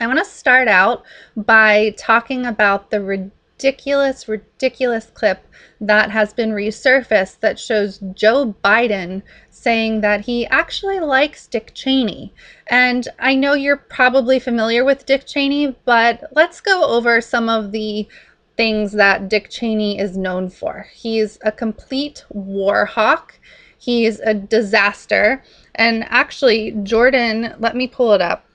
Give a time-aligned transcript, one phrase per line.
[0.00, 1.04] I want to start out
[1.36, 5.46] by talking about the ridiculous, ridiculous clip
[5.78, 9.20] that has been resurfaced that shows Joe Biden
[9.50, 12.32] saying that he actually likes Dick Cheney.
[12.68, 17.70] And I know you're probably familiar with Dick Cheney, but let's go over some of
[17.70, 18.08] the
[18.56, 20.86] things that Dick Cheney is known for.
[20.94, 23.38] He's a complete war hawk.
[23.76, 25.42] He's a disaster.
[25.74, 28.46] And actually, Jordan, let me pull it up.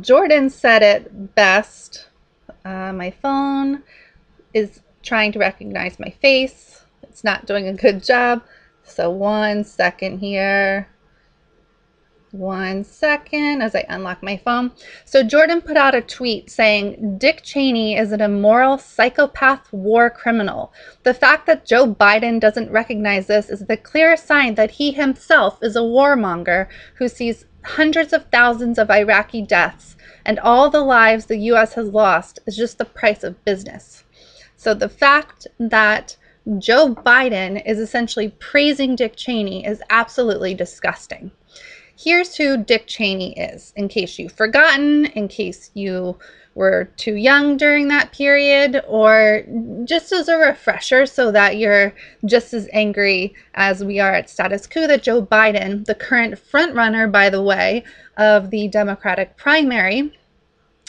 [0.00, 2.06] Jordan said it best.
[2.64, 3.82] Uh, my phone
[4.54, 6.84] is trying to recognize my face.
[7.02, 8.42] It's not doing a good job.
[8.84, 10.88] So one second here.
[12.32, 14.70] One second as I unlock my phone.
[15.04, 20.72] So Jordan put out a tweet saying Dick Cheney is an immoral psychopath war criminal.
[21.02, 25.58] The fact that Joe Biden doesn't recognize this is the clearest sign that he himself
[25.60, 26.68] is a warmonger
[26.98, 31.88] who sees hundreds of thousands of Iraqi deaths and all the lives the US has
[31.88, 34.04] lost is just the price of business.
[34.56, 36.16] So the fact that
[36.58, 41.30] Joe Biden is essentially praising Dick Cheney is absolutely disgusting.
[41.96, 46.18] Here's who Dick Cheney is, in case you've forgotten, in case you
[46.54, 49.44] were too young during that period, or
[49.84, 54.66] just as a refresher so that you're just as angry as we are at status
[54.66, 57.84] quo that Joe Biden, the current frontrunner, by the way,
[58.16, 60.18] of the Democratic primary,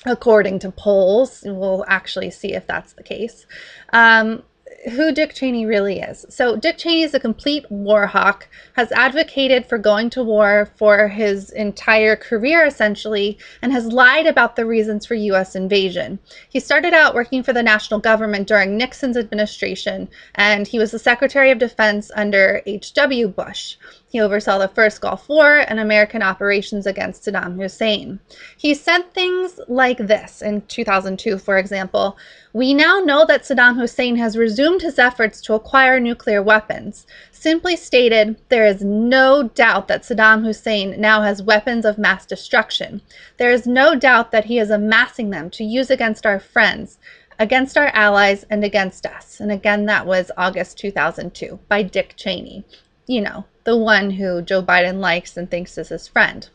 [0.06, 1.44] according to polls.
[1.46, 3.46] We'll actually see if that's the case.
[3.94, 4.44] Um,
[4.90, 6.26] who Dick Cheney really is.
[6.30, 11.08] So, Dick Cheney is a complete war hawk, has advocated for going to war for
[11.08, 15.56] his entire career, essentially, and has lied about the reasons for U.S.
[15.56, 16.20] invasion.
[16.50, 21.00] He started out working for the national government during Nixon's administration, and he was the
[21.00, 23.28] Secretary of Defense under H.W.
[23.28, 23.76] Bush.
[24.12, 28.20] He oversaw the first Gulf War and American operations against Saddam Hussein.
[28.58, 32.18] He said things like this in 2002, for example
[32.52, 37.08] We now know that Saddam Hussein has resumed his efforts to acquire nuclear weapons.
[37.32, 43.02] Simply stated, there is no doubt that Saddam Hussein now has weapons of mass destruction.
[43.38, 47.00] There is no doubt that he is amassing them to use against our friends
[47.40, 49.40] against our allies and against us.
[49.40, 52.66] And again, that was August 2002 by Dick Cheney
[53.12, 56.50] you know, the one who Joe Biden likes and thinks is his friend.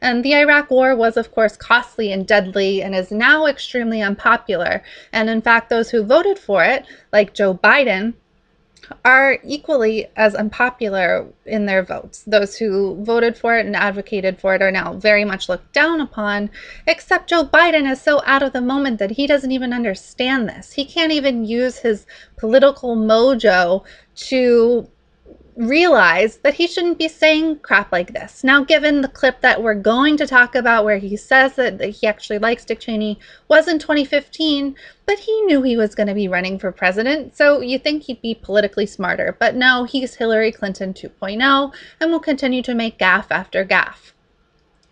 [0.00, 4.82] And the Iraq War was, of course, costly and deadly and is now extremely unpopular.
[5.12, 8.14] And in fact, those who voted for it, like Joe Biden,
[9.04, 12.22] are equally as unpopular in their votes.
[12.26, 16.00] Those who voted for it and advocated for it are now very much looked down
[16.00, 16.50] upon,
[16.86, 20.72] except Joe Biden is so out of the moment that he doesn't even understand this.
[20.72, 23.84] He can't even use his political mojo
[24.16, 24.88] to
[25.58, 28.44] realize that he shouldn't be saying crap like this.
[28.44, 31.88] Now, given the clip that we're going to talk about where he says that, that
[31.88, 36.14] he actually likes Dick Cheney was in 2015, but he knew he was going to
[36.14, 39.36] be running for president, so you think he'd be politically smarter.
[39.38, 44.12] But no, he's Hillary Clinton 2.0 and will continue to make gaffe after gaffe.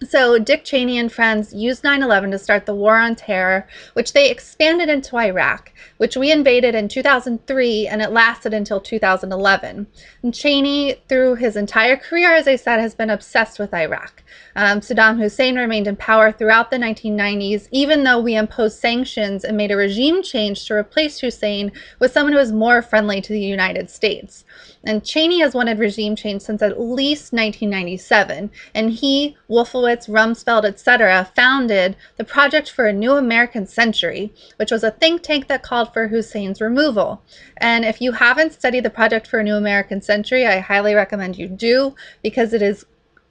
[0.04, 4.12] So, Dick Cheney and friends used 9 11 to start the War on Terror, which
[4.12, 9.86] they expanded into Iraq, which we invaded in 2003 and it lasted until 2011.
[10.22, 14.22] And Cheney, through his entire career, as I said, has been obsessed with Iraq.
[14.54, 19.56] Um, Saddam Hussein remained in power throughout the 1990s, even though we imposed sanctions and
[19.56, 23.40] made a regime change to replace Hussein with someone who was more friendly to the
[23.40, 24.44] United States.
[24.84, 31.30] And Cheney has wanted regime change since at least 1997, and he, Wolfowitz, Rumsfeld, etc.,
[31.34, 35.92] founded the Project for a New American Century, which was a think tank that called
[35.92, 37.22] for Hussein's removal.
[37.58, 41.38] And if you haven't studied the Project for a New American Century, I highly recommend
[41.38, 42.84] you do because it is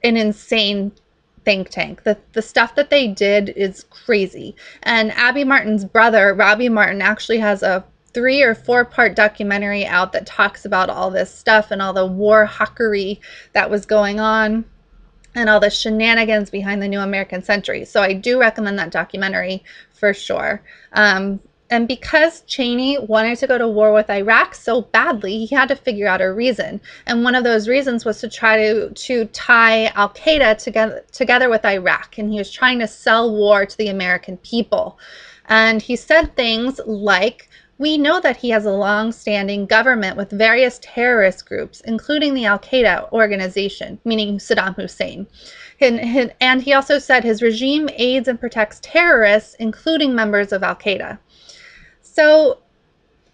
[0.03, 0.91] an insane
[1.43, 2.03] think tank.
[2.03, 4.55] The the stuff that they did is crazy.
[4.83, 10.13] And Abby Martin's brother, Robbie Martin, actually has a three or four part documentary out
[10.13, 13.19] that talks about all this stuff and all the war hawkery
[13.53, 14.66] that was going on
[15.35, 17.85] and all the shenanigans behind the new American century.
[17.85, 20.64] So I do recommend that documentary for sure.
[20.93, 21.40] Um,
[21.70, 25.76] and because Cheney wanted to go to war with Iraq so badly, he had to
[25.76, 26.79] figure out a reason.
[27.08, 31.49] And one of those reasons was to try to, to tie Al Qaeda together, together
[31.49, 32.20] with Iraq.
[32.20, 34.99] And he was trying to sell war to the American people.
[35.47, 40.31] And he said things like, we know that he has a long standing government with
[40.31, 45.27] various terrorist groups, including the Al Qaeda organization, meaning Saddam Hussein.
[45.81, 51.19] And he also said his regime aids and protects terrorists, including members of Al Qaeda.
[52.01, 52.59] So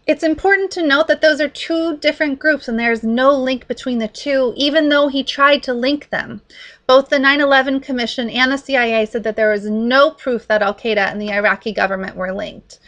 [0.08, 4.00] It's important to note that those are two different groups and there's no link between
[4.00, 6.42] the two, even though he tried to link them.
[6.88, 10.62] Both the 9 11 Commission and the CIA said that there was no proof that
[10.64, 12.80] Al Qaeda and the Iraqi government were linked.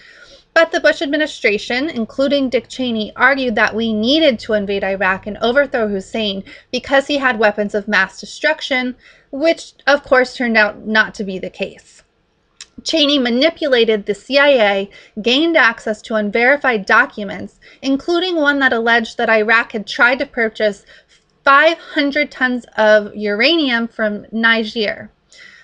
[0.54, 5.38] But the Bush administration, including Dick Cheney, argued that we needed to invade Iraq and
[5.40, 8.96] overthrow Hussein because he had weapons of mass destruction,
[9.32, 12.04] which of course turned out not to be the case.
[12.84, 14.90] Cheney manipulated the CIA,
[15.22, 20.86] gained access to unverified documents, including one that alleged that Iraq had tried to purchase
[21.44, 25.10] 500 tons of uranium from Niger.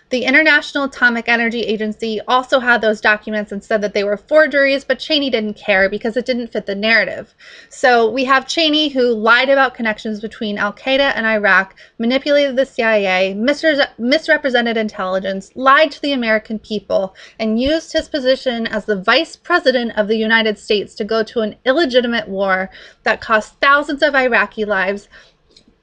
[0.09, 4.83] The International Atomic Energy Agency also had those documents and said that they were forgeries,
[4.83, 7.35] but Cheney didn't care because it didn't fit the narrative.
[7.69, 12.65] So we have Cheney who lied about connections between Al Qaeda and Iraq, manipulated the
[12.65, 19.35] CIA, misrepresented intelligence, lied to the American people, and used his position as the vice
[19.35, 22.71] president of the United States to go to an illegitimate war
[23.03, 25.07] that cost thousands of Iraqi lives,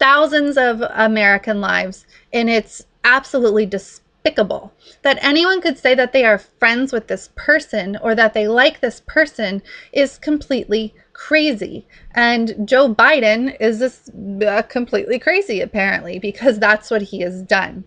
[0.01, 4.73] thousands of American lives, and it's absolutely despicable despicable.
[5.03, 8.81] That anyone could say that they are friends with this person or that they like
[8.81, 9.63] this person
[9.93, 11.87] is completely crazy.
[12.15, 14.11] And Joe Biden is this
[14.47, 17.85] uh, completely crazy, apparently, because that's what he has done.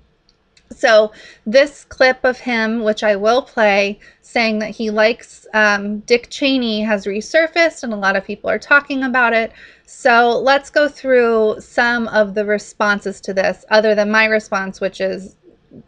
[0.71, 1.11] So,
[1.47, 6.83] this clip of him, which I will play, saying that he likes um, Dick Cheney,
[6.83, 9.51] has resurfaced, and a lot of people are talking about it.
[9.87, 15.01] So, let's go through some of the responses to this, other than my response, which
[15.01, 15.35] is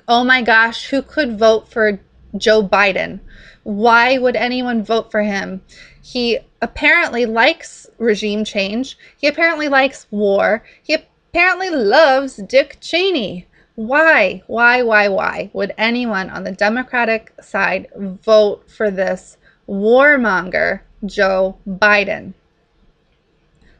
[0.07, 1.99] oh my gosh, who could vote for
[2.37, 3.19] Joe Biden?
[3.63, 5.61] Why would anyone vote for him?
[6.01, 8.97] He apparently likes regime change.
[9.17, 10.63] He apparently likes war.
[10.81, 13.47] He apparently loves Dick Cheney.
[13.75, 19.37] Why, why, why, why would anyone on the Democratic side vote for this
[19.67, 22.33] warmonger, Joe Biden?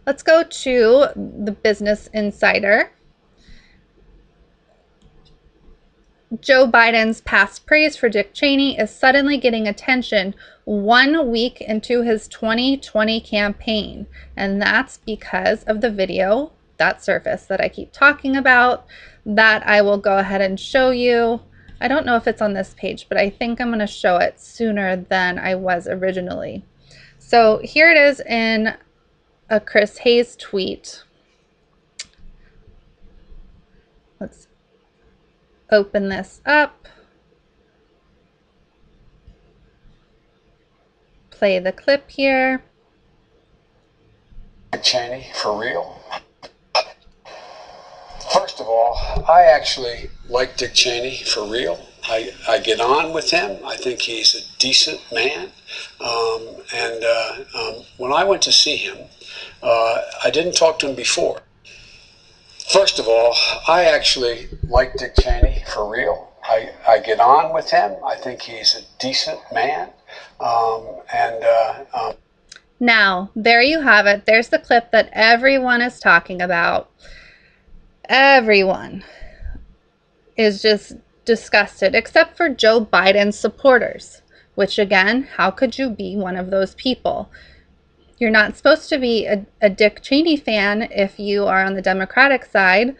[0.05, 2.91] Let's go to the Business Insider.
[6.39, 10.33] Joe Biden's past praise for Dick Cheney is suddenly getting attention
[10.63, 14.07] one week into his 2020 campaign.
[14.37, 18.85] And that's because of the video that surfaced that I keep talking about
[19.25, 21.41] that I will go ahead and show you.
[21.81, 24.15] I don't know if it's on this page, but I think I'm going to show
[24.15, 26.63] it sooner than I was originally.
[27.19, 28.75] So here it is in
[29.49, 31.03] a Chris Hayes tweet.
[34.19, 34.47] Let's
[35.71, 36.87] open this up,
[41.29, 42.63] play the clip here.
[44.83, 46.01] Cheney, for real?
[48.33, 48.97] First of all,
[49.29, 51.79] I actually like Dick Cheney for real.
[52.03, 53.59] I, I get on with him.
[53.65, 55.51] I think he's a decent man.
[55.99, 58.97] Um, and uh, um, when I went to see him,
[59.61, 61.41] uh, I didn't talk to him before.
[62.71, 63.35] First of all,
[63.67, 66.31] I actually like Dick Cheney for real.
[66.43, 67.95] I, I get on with him.
[68.05, 69.89] I think he's a decent man.
[70.39, 72.13] Um, and uh, um,
[72.79, 74.25] now, there you have it.
[74.25, 76.89] There's the clip that everyone is talking about.
[78.05, 79.03] Everyone
[80.37, 80.93] is just
[81.25, 84.21] disgusted, except for Joe Biden's supporters,
[84.55, 87.29] which again, how could you be one of those people?
[88.21, 91.81] You're not supposed to be a, a Dick Cheney fan if you are on the
[91.81, 92.95] Democratic side.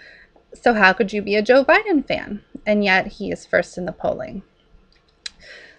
[0.56, 2.42] So, how could you be a Joe Biden fan?
[2.66, 4.42] And yet, he is first in the polling.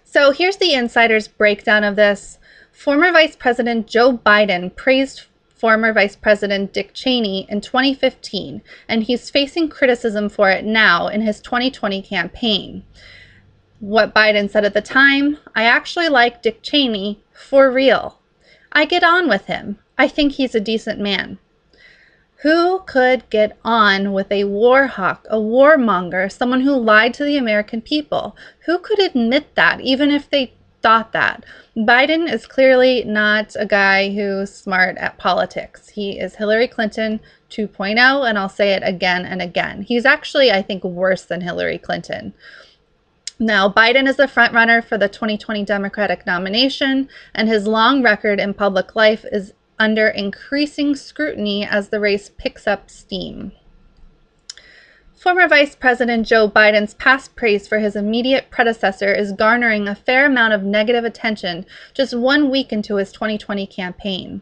[0.05, 2.39] So, here's the insider's breakdown of this.
[2.71, 9.29] Former Vice President Joe Biden praised former Vice President Dick Cheney in 2015, and he's
[9.29, 12.85] facing criticism for it now in his 2020 campaign.
[13.81, 18.19] What Biden said at the time I actually like Dick Cheney for real.
[18.73, 19.77] I get on with him.
[19.97, 21.37] I think he's a decent man.
[22.37, 27.37] Who could get on with a war hawk, a warmonger, someone who lied to the
[27.37, 28.35] American people?
[28.65, 31.45] Who could admit that, even if they thought that?
[31.77, 35.89] Biden is clearly not a guy who's smart at politics.
[35.89, 39.83] He is Hillary Clinton 2.0, and I'll say it again and again.
[39.83, 42.33] He's actually, I think, worse than Hillary Clinton.
[43.43, 48.53] Now, Biden is the frontrunner for the 2020 Democratic nomination, and his long record in
[48.53, 53.51] public life is under increasing scrutiny as the race picks up steam.
[55.13, 60.25] Former Vice President Joe Biden's past praise for his immediate predecessor is garnering a fair
[60.25, 64.41] amount of negative attention just one week into his 2020 campaign.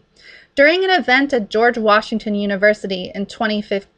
[0.54, 3.26] During an event at George Washington University in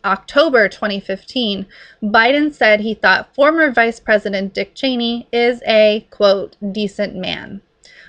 [0.06, 1.66] October 2015,
[2.04, 7.62] Biden said he thought former Vice President Dick Cheney is a, quote, decent man.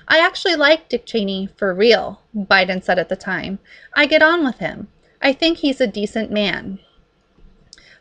[0.07, 3.57] I actually like Dick Cheney for real, Biden said at the time.
[3.95, 4.89] I get on with him.
[5.23, 6.77] I think he's a decent man.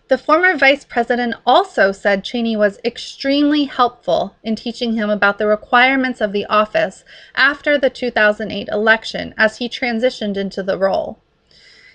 [0.08, 5.46] The former vice president also said Cheney was extremely helpful in teaching him about the
[5.46, 11.18] requirements of the office after the 2008 election as he transitioned into the role.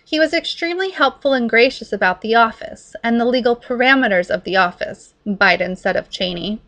[0.04, 4.58] He was extremely helpful and gracious about the office and the legal parameters of the
[4.58, 6.60] office, Biden said of Cheney.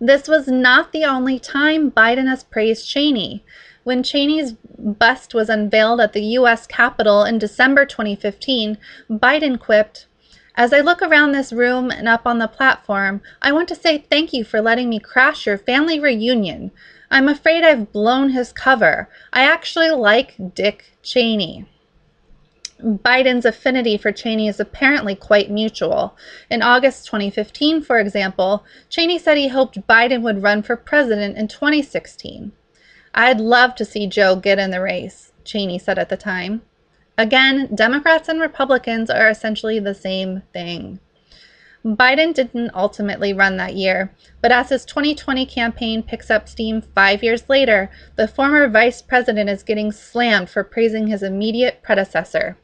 [0.00, 3.44] This was not the only time Biden has praised Cheney.
[3.82, 6.68] When Cheney's bust was unveiled at the U.S.
[6.68, 8.78] Capitol in December 2015,
[9.10, 10.06] Biden quipped,
[10.54, 13.98] As I look around this room and up on the platform, I want to say
[13.98, 16.72] thank you for letting me crash your family reunion.
[17.10, 19.08] I'm afraid I've blown his cover.
[19.32, 21.66] I actually like Dick Cheney.
[22.82, 26.16] Biden's affinity for Cheney is apparently quite mutual.
[26.50, 31.48] In August 2015, for example, Cheney said he hoped Biden would run for president in
[31.48, 32.52] 2016.
[33.14, 36.62] I'd love to see Joe get in the race, Cheney said at the time.
[37.18, 40.98] Again, Democrats and Republicans are essentially the same thing.
[41.84, 47.22] Biden didn't ultimately run that year, but as his 2020 campaign picks up steam five
[47.22, 52.56] years later, the former vice president is getting slammed for praising his immediate predecessor.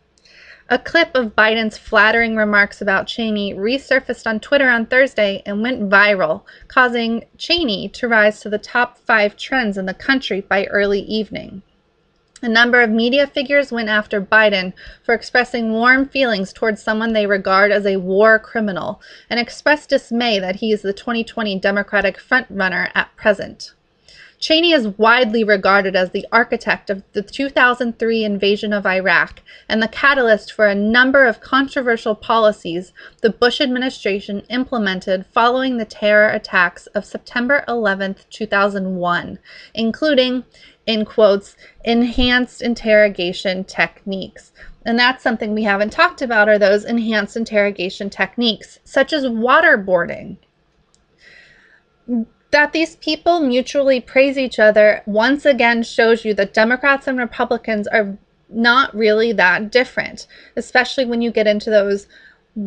[0.70, 5.90] A clip of Biden's flattering remarks about Cheney resurfaced on Twitter on Thursday and went
[5.90, 11.00] viral, causing Cheney to rise to the top five trends in the country by early
[11.00, 11.62] evening.
[12.40, 17.26] A number of media figures went after Biden for expressing warm feelings towards someone they
[17.26, 22.92] regard as a war criminal and expressed dismay that he is the 2020 Democratic frontrunner
[22.94, 23.72] at present.
[24.38, 29.88] Cheney is widely regarded as the architect of the 2003 invasion of Iraq and the
[29.88, 36.86] catalyst for a number of controversial policies the Bush administration implemented following the terror attacks
[36.88, 39.40] of September 11, 2001,
[39.74, 40.44] including,
[40.88, 44.52] in quotes, enhanced interrogation techniques.
[44.84, 50.38] And that's something we haven't talked about are those enhanced interrogation techniques, such as waterboarding
[52.50, 57.86] that these people mutually praise each other once again shows you that Democrats and Republicans
[57.86, 58.16] are
[58.48, 60.26] not really that different,
[60.56, 62.06] especially when you get into those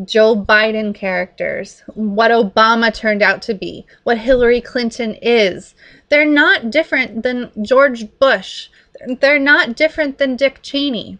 [0.06, 5.74] Joe Biden characters, what Obama turned out to be, what Hillary Clinton is.
[6.12, 8.70] They're not different than George Bush.
[9.20, 11.18] They're not different than Dick Cheney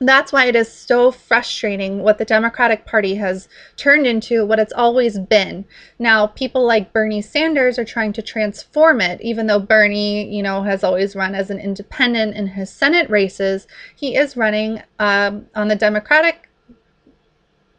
[0.00, 4.72] that's why it is so frustrating what the Democratic Party has turned into what it's
[4.72, 5.64] always been.
[5.98, 10.62] Now, people like Bernie Sanders are trying to transform it, even though Bernie, you know,
[10.62, 13.66] has always run as an independent in his Senate races.
[13.96, 16.48] He is running um, on the Democratic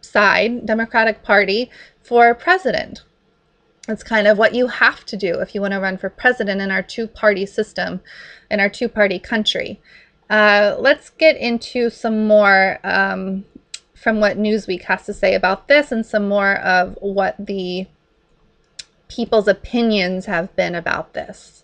[0.02, 1.70] side, Democratic Party,
[2.04, 3.04] for president.
[3.90, 6.62] It's kind of what you have to do if you want to run for president
[6.62, 8.02] in our two party system,
[8.52, 9.82] in our two party country.
[10.30, 13.46] Uh, let's get into some more um,
[13.96, 17.88] from what Newsweek has to say about this and some more of what the
[19.08, 21.64] people's opinions have been about this.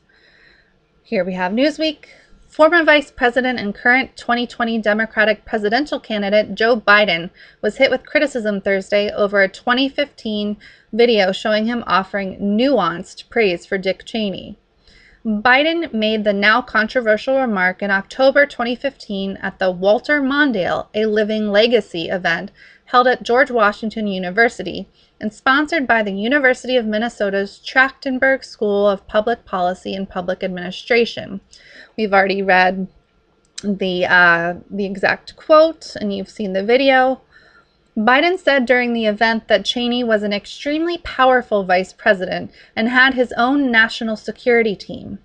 [1.04, 2.06] Here we have Newsweek.
[2.56, 7.30] Former Vice President and current 2020 Democratic presidential candidate Joe Biden
[7.62, 10.56] was hit with criticism Thursday over a 2015
[10.94, 14.58] video showing him offering nuanced praise for Dick Cheney.
[15.26, 21.52] Biden made the now controversial remark in October 2015 at the Walter Mondale A Living
[21.52, 22.54] Legacy event
[22.96, 24.88] held at George Washington University
[25.20, 31.42] and sponsored by the University of Minnesota's Trachtenberg School of Public Policy and Public Administration.
[31.98, 32.88] We've already read
[33.62, 37.20] the uh, the exact quote and you've seen the video.
[37.98, 43.14] Biden said during the event that Cheney was an extremely powerful vice president and had
[43.14, 45.20] his own national security team.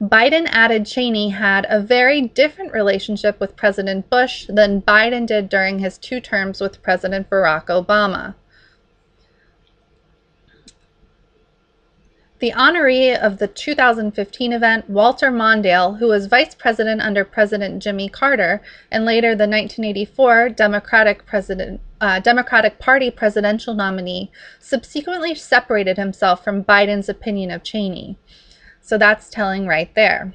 [0.00, 5.78] Biden added Cheney had a very different relationship with President Bush than Biden did during
[5.78, 8.34] his two terms with President Barack Obama.
[12.38, 18.10] The honoree of the 2015 event, Walter Mondale, who was vice president under President Jimmy
[18.10, 18.60] Carter
[18.92, 21.22] and later the 1984 Democratic,
[22.02, 28.18] uh, Democratic Party presidential nominee, subsequently separated himself from Biden's opinion of Cheney.
[28.86, 30.32] So that's telling right there.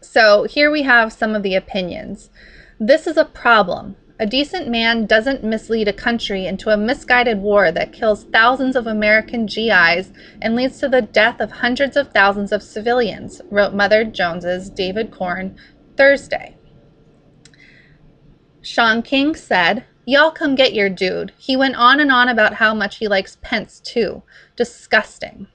[0.00, 2.30] So here we have some of the opinions.
[2.78, 3.96] This is a problem.
[4.20, 8.86] A decent man doesn't mislead a country into a misguided war that kills thousands of
[8.86, 14.04] American GIs and leads to the death of hundreds of thousands of civilians, wrote Mother
[14.04, 15.56] Jones's David Corn
[15.96, 16.56] Thursday.
[18.62, 21.32] Shaun King said, Y'all come get your dude.
[21.36, 24.22] He went on and on about how much he likes Pence too.
[24.54, 25.48] Disgusting.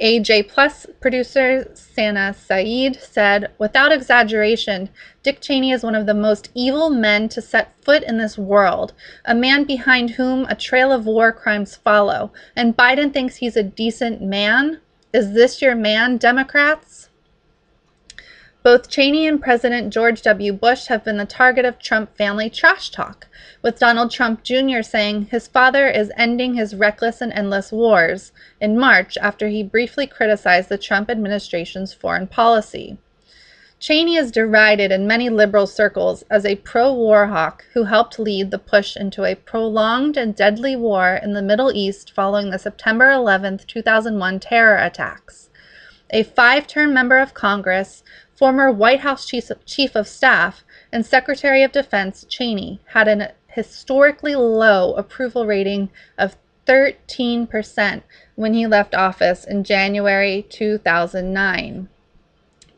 [0.00, 4.88] AJ Plus producer Sana Saeed said, without exaggeration,
[5.22, 8.92] Dick Cheney is one of the most evil men to set foot in this world,
[9.24, 12.32] a man behind whom a trail of war crimes follow.
[12.56, 14.80] And Biden thinks he's a decent man?
[15.12, 17.08] Is this your man, Democrats?
[18.66, 20.52] Both Cheney and President George W.
[20.52, 23.28] Bush have been the target of Trump family trash talk,
[23.62, 24.82] with Donald Trump Jr.
[24.82, 30.04] saying his father is ending his reckless and endless wars in March after he briefly
[30.04, 32.98] criticized the Trump administration's foreign policy.
[33.78, 38.50] Cheney is derided in many liberal circles as a pro war hawk who helped lead
[38.50, 43.12] the push into a prolonged and deadly war in the Middle East following the September
[43.12, 45.50] 11, 2001 terror attacks.
[46.10, 48.04] A five term member of Congress,
[48.36, 54.92] Former White House Chief of Staff and Secretary of Defense Cheney had an historically low
[54.94, 55.88] approval rating
[56.18, 58.02] of 13%
[58.34, 61.88] when he left office in January 2009.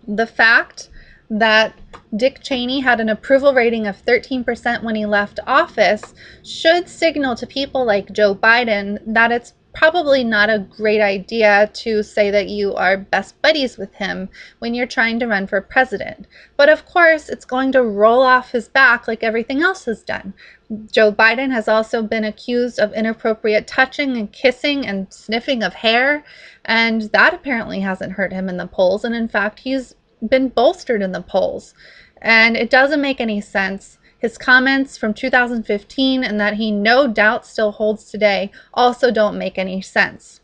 [0.06, 0.90] The fact
[1.28, 1.74] that
[2.14, 7.46] Dick Cheney had an approval rating of 13% when he left office should signal to
[7.46, 12.75] people like Joe Biden that it's probably not a great idea to say that you
[12.75, 16.26] are best buddies with him when you're trying to run for president.
[16.56, 20.35] But of course, it's going to roll off his back like everything else has done.
[20.90, 26.25] Joe Biden has also been accused of inappropriate touching and kissing and sniffing of hair,
[26.64, 29.04] and that apparently hasn't hurt him in the polls.
[29.04, 29.94] And in fact, he's
[30.28, 31.73] been bolstered in the polls.
[32.20, 37.46] And it doesn't make any sense his comments from 2015 and that he no doubt
[37.46, 40.40] still holds today also don't make any sense.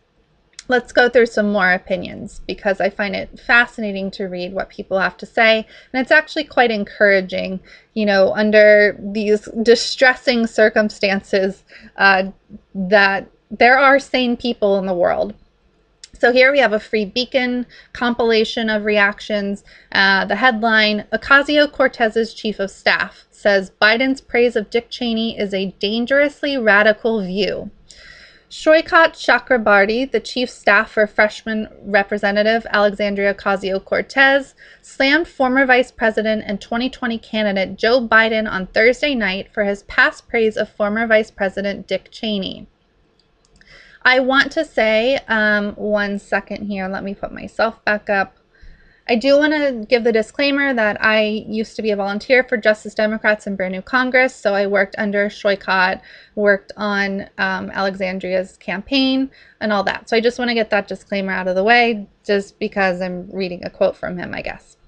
[0.66, 4.99] Let's go through some more opinions because I find it fascinating to read what people
[4.99, 5.66] have to say.
[5.93, 7.61] And it's actually quite encouraging,
[7.93, 11.64] you know, under these distressing circumstances,
[11.97, 12.31] uh,
[12.75, 15.35] that there are sane people in the world.
[16.25, 19.62] So here we have a Free Beacon compilation of reactions.
[19.93, 25.52] Uh, the headline Ocasio Cortez's chief of staff says Biden's praise of Dick Cheney is
[25.52, 27.71] a dangerously radical view.
[28.49, 36.43] Saikat Chakrabarti, the chief staff for freshman Representative Alexandria Ocasio Cortez, slammed former Vice President
[36.47, 41.30] and 2020 candidate Joe Biden on Thursday night for his past praise of former Vice
[41.30, 42.67] President Dick Cheney.
[44.04, 46.88] I want to say um, one second here.
[46.88, 48.36] Let me put myself back up.
[49.06, 52.56] I do want to give the disclaimer that I used to be a volunteer for
[52.56, 56.00] Justice Democrats in Brand New Congress, so I worked under Saikat,
[56.34, 60.08] worked on um, Alexandria's campaign, and all that.
[60.08, 63.30] So I just want to get that disclaimer out of the way, just because I'm
[63.30, 64.78] reading a quote from him, I guess.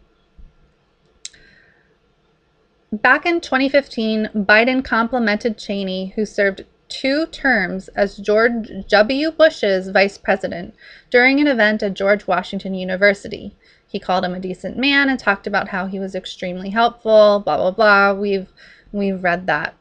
[2.90, 9.31] Back in 2015, Biden complimented Cheney, who served two terms as George W.
[9.31, 10.75] Bush's vice president
[11.11, 13.57] during an event at George Washington University.
[13.87, 17.57] He called him a decent man and talked about how he was extremely helpful, blah
[17.57, 18.12] blah blah.
[18.12, 18.53] We've
[18.92, 19.75] we've read that.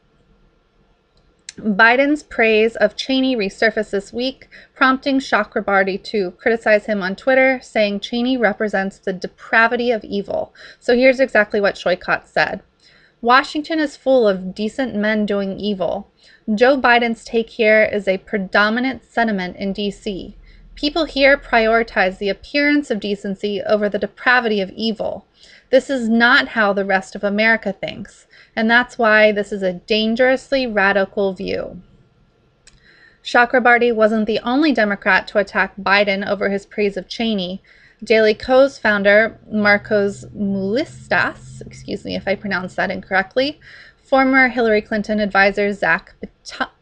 [1.58, 8.00] Biden's praise of Cheney resurfaced this week, prompting Chakrabarti to criticize him on Twitter, saying
[8.00, 10.54] Cheney represents the depravity of evil.
[10.78, 12.62] So here's exactly what Saikat said.
[13.22, 16.10] Washington is full of decent men doing evil.
[16.54, 20.34] Joe Biden's take here is a predominant sentiment in DC.
[20.76, 25.26] People here prioritize the appearance of decency over the depravity of evil.
[25.70, 29.72] This is not how the rest of America thinks, and that's why this is a
[29.72, 31.82] dangerously radical view.
[33.24, 37.60] Chakrabarti wasn't the only Democrat to attack Biden over his praise of Cheney.
[38.04, 43.58] Daily Kos founder Markos Moulitsas, excuse me if I pronounce that incorrectly,
[44.06, 46.14] Former Hillary Clinton advisor Zach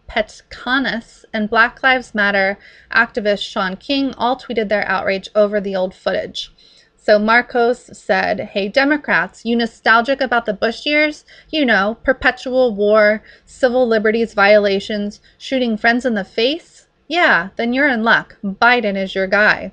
[0.06, 2.58] Petkanas and Black Lives Matter
[2.92, 6.52] activist Shaun King all tweeted their outrage over the old footage.
[6.98, 11.24] So Markos said, Hey, Democrats, you nostalgic about the Bush years?
[11.48, 16.88] You know, perpetual war, civil liberties violations, shooting friends in the face?
[17.08, 18.37] Yeah, then you're in luck.
[18.44, 19.72] Biden is your guy.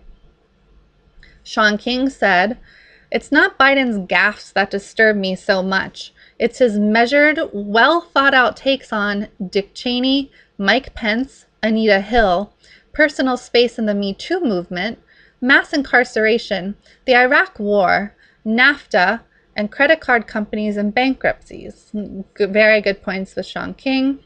[1.44, 2.58] Shaun King said,
[3.12, 6.14] It's not Biden's gaffes that disturb me so much.
[6.42, 12.52] It's his measured, well thought out takes on Dick Cheney, Mike Pence, Anita Hill,
[12.94, 14.98] personal space in the Me Too movement,
[15.40, 19.22] mass incarceration, the Iraq War, NAFTA,
[19.56, 21.92] and credit card companies and bankruptcies.
[22.40, 24.22] Very good points with Shaun King.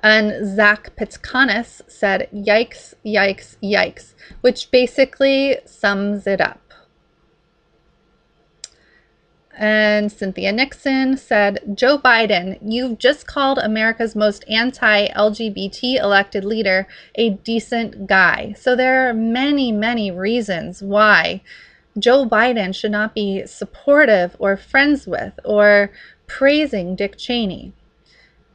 [0.00, 6.71] And Zach Petkanas said, yikes, yikes, yikes, which basically sums it up.
[9.56, 16.86] And Cynthia Nixon said, Joe Biden, you've just called America's most anti LGBT elected leader
[17.16, 18.54] a decent guy.
[18.58, 21.42] So there are many, many reasons why
[21.98, 25.90] Joe Biden should not be supportive or friends with or
[26.26, 27.74] praising Dick Cheney.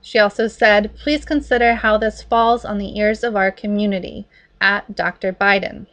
[0.01, 4.25] She also said, please consider how this falls on the ears of our community
[4.59, 5.33] at Dr.
[5.33, 5.85] Biden.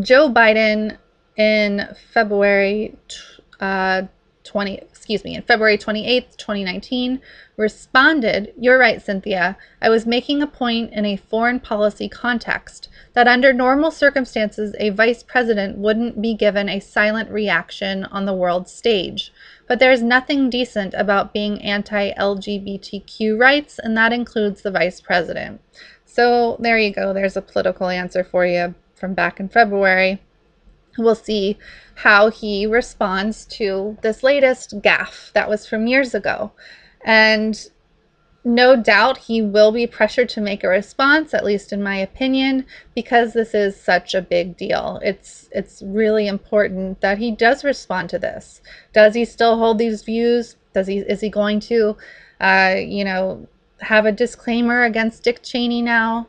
[0.00, 0.98] Joe Biden
[1.40, 2.94] in February
[3.60, 4.02] uh,
[4.44, 7.22] 20, excuse me, in February 28th, 2019,
[7.56, 9.56] responded, You're right, Cynthia.
[9.80, 14.90] I was making a point in a foreign policy context that under normal circumstances, a
[14.90, 19.32] vice president wouldn't be given a silent reaction on the world stage.
[19.66, 25.62] But there's nothing decent about being anti LGBTQ rights, and that includes the vice president.
[26.04, 27.14] So there you go.
[27.14, 30.20] There's a political answer for you from back in February.
[31.00, 31.58] We'll see
[31.96, 36.52] how he responds to this latest gaffe that was from years ago.
[37.04, 37.58] And
[38.44, 42.64] no doubt he will be pressured to make a response at least in my opinion
[42.94, 44.98] because this is such a big deal.
[45.02, 48.62] It's it's really important that he does respond to this.
[48.92, 50.56] Does he still hold these views?
[50.72, 51.96] Does he is he going to
[52.40, 53.46] uh, you know
[53.80, 56.26] have a disclaimer against dick cheney now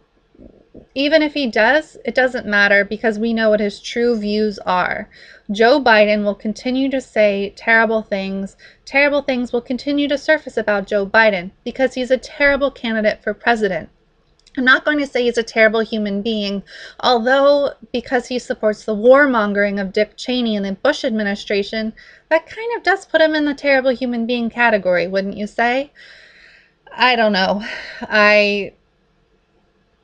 [0.96, 5.10] even if he does, it doesn't matter because we know what his true views are.
[5.52, 8.56] Joe Biden will continue to say terrible things.
[8.86, 13.34] Terrible things will continue to surface about Joe Biden because he's a terrible candidate for
[13.34, 13.90] president.
[14.58, 16.64] I'm not going to say he's a terrible human being,
[17.00, 21.94] although because he supports the warmongering of Dick Cheney and the Bush administration,
[22.30, 25.92] that kind of does put him in the terrible human being category, wouldn't you say?
[26.94, 27.64] I don't know.
[28.02, 28.74] I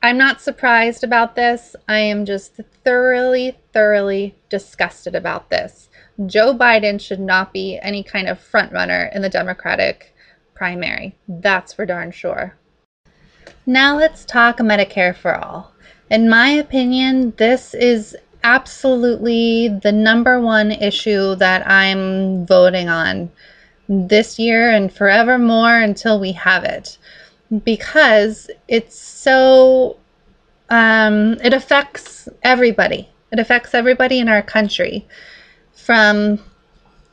[0.00, 1.74] I'm not surprised about this.
[1.88, 5.88] I am just thoroughly, thoroughly disgusted about this.
[6.26, 10.14] Joe Biden should not be any kind of frontrunner in the Democratic
[10.54, 11.16] primary.
[11.26, 12.56] That's for darn sure.
[13.66, 15.72] Now let's talk Medicare for All.
[16.10, 23.30] In my opinion, this is absolutely the number one issue that I'm voting on
[23.88, 26.98] this year and forevermore until we have it
[27.64, 29.96] because it's so
[30.70, 33.08] um, it affects everybody.
[33.32, 35.06] It affects everybody in our country,
[35.72, 36.38] from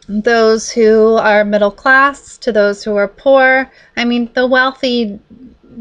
[0.08, 3.71] those who are middle class to those who are poor.
[3.98, 5.19] I mean, the wealthy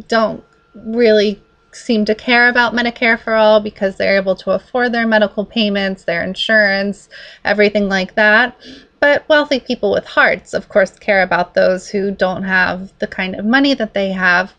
[0.09, 0.43] don't
[0.75, 5.45] really seem to care about Medicare for all because they're able to afford their medical
[5.45, 7.09] payments, their insurance,
[7.45, 8.57] everything like that.
[9.05, 13.35] But wealthy people with hearts, of course, care about those who don't have the kind
[13.35, 14.55] of money that they have.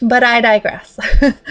[0.00, 0.98] But I digress.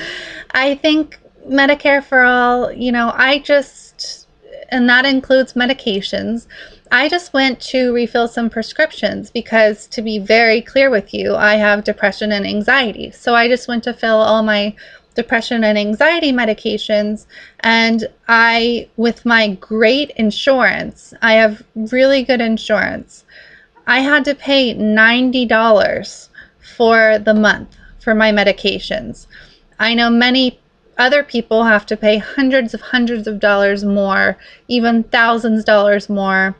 [0.52, 4.28] I think Medicare for all, you know, I just,
[4.68, 6.48] and that includes medications.
[6.92, 11.56] I just went to refill some prescriptions because, to be very clear with you, I
[11.56, 13.12] have depression and anxiety.
[13.12, 14.76] So I just went to fill all my
[15.16, 17.26] depression and anxiety medications.
[17.62, 23.26] And I, with my great insurance, I have really good insurance.
[23.88, 26.30] I had to pay $90
[26.78, 29.28] for the month for my medications.
[29.80, 30.60] I know many
[30.98, 36.10] other people have to pay hundreds of hundreds of dollars more, even thousands of dollars
[36.10, 36.56] more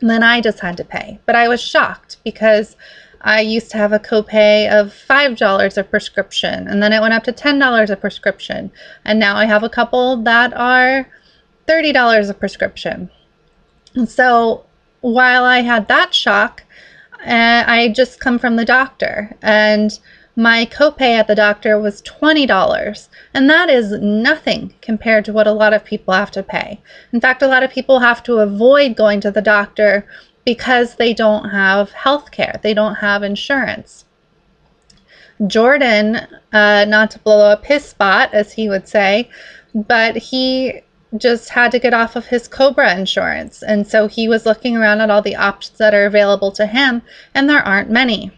[0.00, 1.18] than I just had to pay.
[1.26, 2.76] But I was shocked because
[3.26, 7.24] I used to have a copay of $5 a prescription, and then it went up
[7.24, 8.70] to $10 a prescription.
[9.04, 11.08] And now I have a couple that are
[11.66, 13.10] $30 a prescription.
[13.96, 14.64] And so
[15.00, 16.62] while I had that shock,
[17.26, 19.98] uh, I just come from the doctor, and
[20.36, 25.52] my copay at the doctor was $20, and that is nothing compared to what a
[25.52, 26.80] lot of people have to pay.
[27.12, 30.06] In fact, a lot of people have to avoid going to the doctor
[30.46, 34.06] because they don't have health care, they don't have insurance.
[35.46, 36.16] Jordan,
[36.52, 39.28] uh, not to blow up his spot, as he would say,
[39.74, 40.80] but he
[41.18, 43.62] just had to get off of his Cobra insurance.
[43.62, 47.02] And so he was looking around at all the options that are available to him,
[47.34, 48.30] and there aren't many.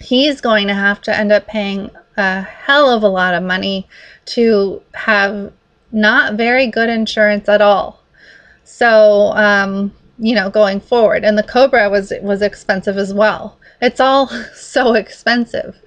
[0.00, 3.86] He's going to have to end up paying a hell of a lot of money
[4.26, 5.52] to have
[5.92, 8.02] not very good insurance at all.
[8.64, 11.24] So, um, you know, going forward.
[11.24, 13.58] And the Cobra was was expensive as well.
[13.80, 15.80] It's all so expensive.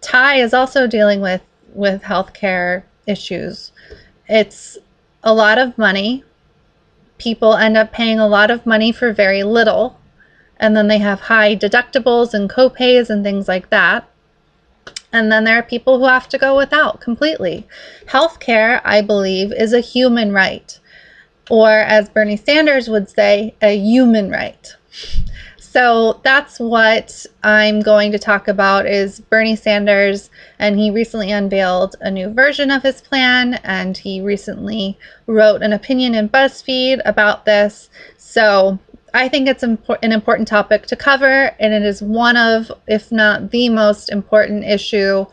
[0.00, 1.42] Ty is also dealing with
[1.74, 3.72] with healthcare issues.
[4.28, 4.78] It's
[5.22, 6.24] a lot of money.
[7.18, 9.98] People end up paying a lot of money for very little.
[10.58, 14.08] And then they have high deductibles and copays and things like that.
[15.12, 17.66] And then there are people who have to go without completely.
[18.06, 20.78] Healthcare, I believe, is a human right
[21.50, 24.74] or as Bernie Sanders would say, a human right.
[25.76, 31.96] So that's what I'm going to talk about is Bernie Sanders and he recently unveiled
[32.00, 37.44] a new version of his plan and he recently wrote an opinion in BuzzFeed about
[37.44, 37.90] this.
[38.16, 38.78] So
[39.12, 43.50] I think it's an important topic to cover and it is one of if not
[43.50, 45.26] the most important issue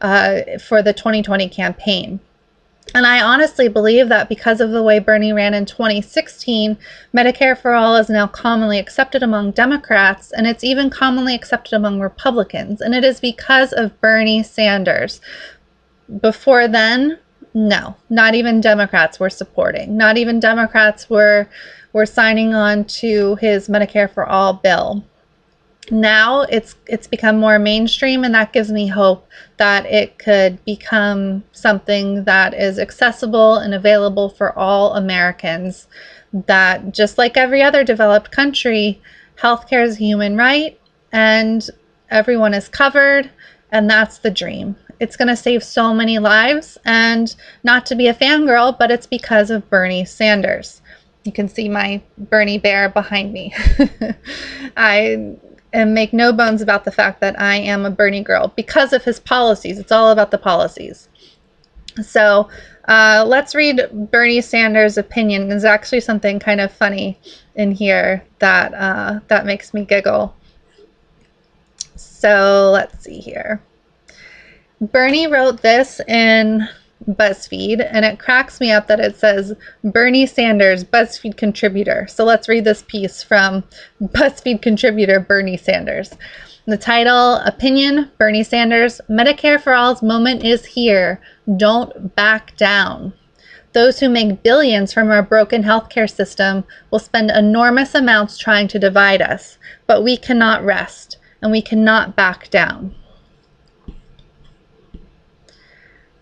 [0.00, 2.20] uh, for the 2020 campaign.
[2.94, 6.76] And I honestly believe that because of the way Bernie ran in 2016,
[7.14, 12.00] Medicare for All is now commonly accepted among Democrats, and it's even commonly accepted among
[12.00, 12.80] Republicans.
[12.80, 15.20] And it is because of Bernie Sanders.
[16.20, 17.18] Before then,
[17.54, 19.96] no, not even Democrats were supporting.
[19.96, 21.48] Not even Democrats were
[21.92, 25.04] were signing on to his Medicare for All bill
[25.90, 31.42] now it's it's become more mainstream and that gives me hope that it could become
[31.52, 35.88] something that is accessible and available for all Americans.
[36.32, 39.00] That just like every other developed country
[39.36, 40.78] healthcare is a human right
[41.12, 41.68] and
[42.10, 43.30] everyone is covered
[43.72, 44.76] and that's the dream.
[45.00, 49.06] It's going to save so many lives and not to be a fangirl but it's
[49.06, 50.82] because of Bernie Sanders.
[51.24, 53.54] You can see my Bernie bear behind me.
[54.76, 55.36] I
[55.72, 59.04] and make no bones about the fact that I am a Bernie girl because of
[59.04, 59.78] his policies.
[59.78, 61.08] It's all about the policies.
[62.02, 62.48] So
[62.86, 65.48] uh, let's read Bernie Sanders' opinion.
[65.48, 67.18] There's actually something kind of funny
[67.54, 70.34] in here that uh, that makes me giggle.
[71.96, 73.62] So let's see here.
[74.80, 76.66] Bernie wrote this in
[77.08, 82.06] BuzzFeed, and it cracks me up that it says Bernie Sanders, BuzzFeed contributor.
[82.08, 83.64] So let's read this piece from
[84.02, 86.14] BuzzFeed contributor Bernie Sanders.
[86.66, 91.20] The title Opinion Bernie Sanders Medicare for All's moment is here.
[91.56, 93.14] Don't back down.
[93.72, 98.78] Those who make billions from our broken healthcare system will spend enormous amounts trying to
[98.78, 102.94] divide us, but we cannot rest and we cannot back down.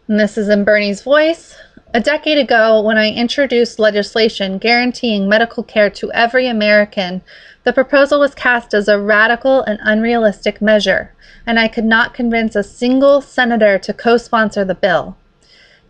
[0.08, 1.54] And this is in Bernie's voice.
[1.92, 7.20] A decade ago, when I introduced legislation guaranteeing medical care to every American,
[7.64, 11.12] the proposal was cast as a radical and unrealistic measure,
[11.46, 15.14] and I could not convince a single senator to co sponsor the bill.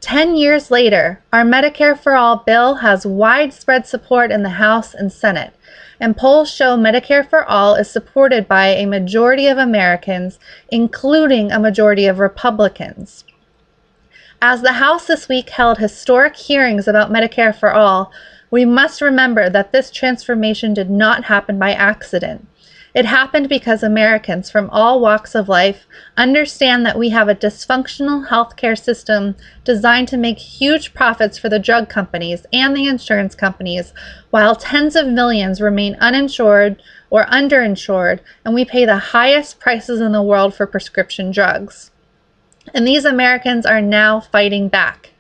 [0.00, 5.12] Ten years later, our Medicare for All bill has widespread support in the House and
[5.12, 5.54] Senate,
[6.00, 11.61] and polls show Medicare for All is supported by a majority of Americans, including a
[11.61, 13.24] majority of Republicans.
[14.40, 18.12] As the House this week held historic hearings about Medicare for All,
[18.53, 22.46] we must remember that this transformation did not happen by accident.
[22.94, 28.29] It happened because Americans from all walks of life understand that we have a dysfunctional
[28.29, 33.92] healthcare system designed to make huge profits for the drug companies and the insurance companies,
[34.31, 40.12] while tens of millions remain uninsured or underinsured, and we pay the highest prices in
[40.12, 41.90] the world for prescription drugs.
[42.74, 45.11] And these Americans are now fighting back.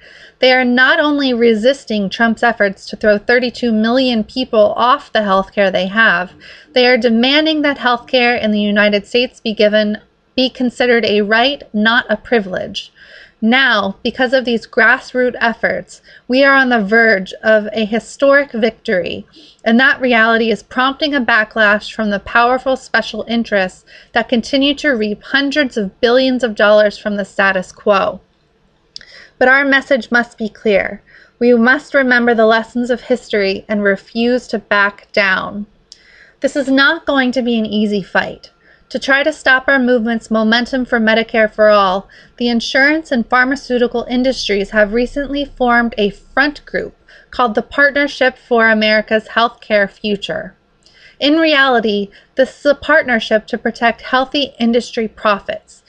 [0.40, 5.52] They are not only resisting Trump's efforts to throw 32 million people off the health
[5.52, 6.32] care they have,
[6.74, 9.98] they are demanding that health care in the United States be given
[10.38, 12.92] be considered a right, not a privilege.
[13.40, 19.26] Now, because of these grassroots efforts, we are on the verge of a historic victory,
[19.64, 24.90] and that reality is prompting a backlash from the powerful special interests that continue to
[24.90, 28.20] reap hundreds of billions of dollars from the status quo.
[29.38, 31.00] But our message must be clear.
[31.38, 35.66] We must remember the lessons of history and refuse to back down.
[36.40, 38.50] This is not going to be an easy fight.
[38.90, 44.06] To try to stop our movement's momentum for Medicare for All, the insurance and pharmaceutical
[44.08, 46.96] industries have recently formed a front group
[47.30, 50.54] called the Partnership for America's Healthcare Future.
[51.20, 55.82] In reality, this is a partnership to protect healthy industry profits.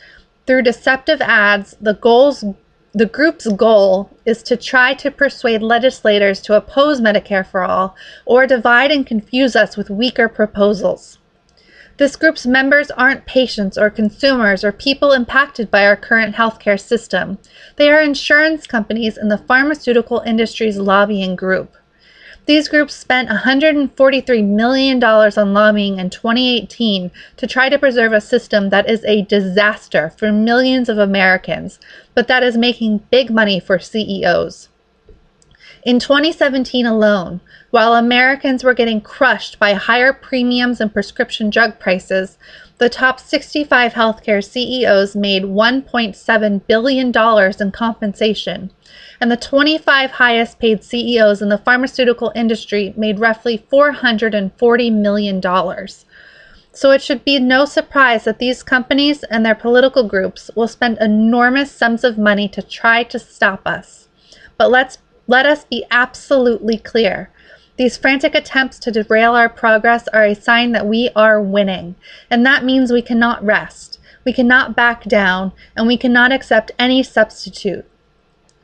[0.45, 2.43] Through deceptive ads, the goals
[2.91, 8.45] the group's goal is to try to persuade legislators to oppose Medicare for All or
[8.45, 11.19] divide and confuse us with weaker proposals.
[11.99, 17.39] This group's members aren't patients or consumers or people impacted by our current healthcare system.
[17.75, 21.75] They are insurance companies and the pharmaceutical industry's lobbying group.
[22.45, 28.69] These groups spent $143 million on lobbying in 2018 to try to preserve a system
[28.69, 31.81] that is a disaster for millions of Americans,
[32.15, 34.68] but that is making big money for CEOs.
[35.83, 37.39] In 2017 alone,
[37.71, 42.37] while Americans were getting crushed by higher premiums and prescription drug prices,
[42.79, 47.11] The top 65 healthcare CEOs made $1.7 billion
[47.59, 48.71] in compensation,
[49.19, 55.41] and the 25 highest paid CEOs in the pharmaceutical industry made roughly $440 million.
[56.71, 60.99] So it should be no surprise that these companies and their political groups will spend
[61.01, 64.07] enormous sums of money to try to stop us.
[64.57, 67.29] But let's let us be absolutely clear.
[67.77, 71.93] These frantic attempts to derail our progress are a sign that we are winning,
[72.31, 73.99] and that means we cannot rest.
[74.25, 77.85] We cannot back down, and we cannot accept any substitute.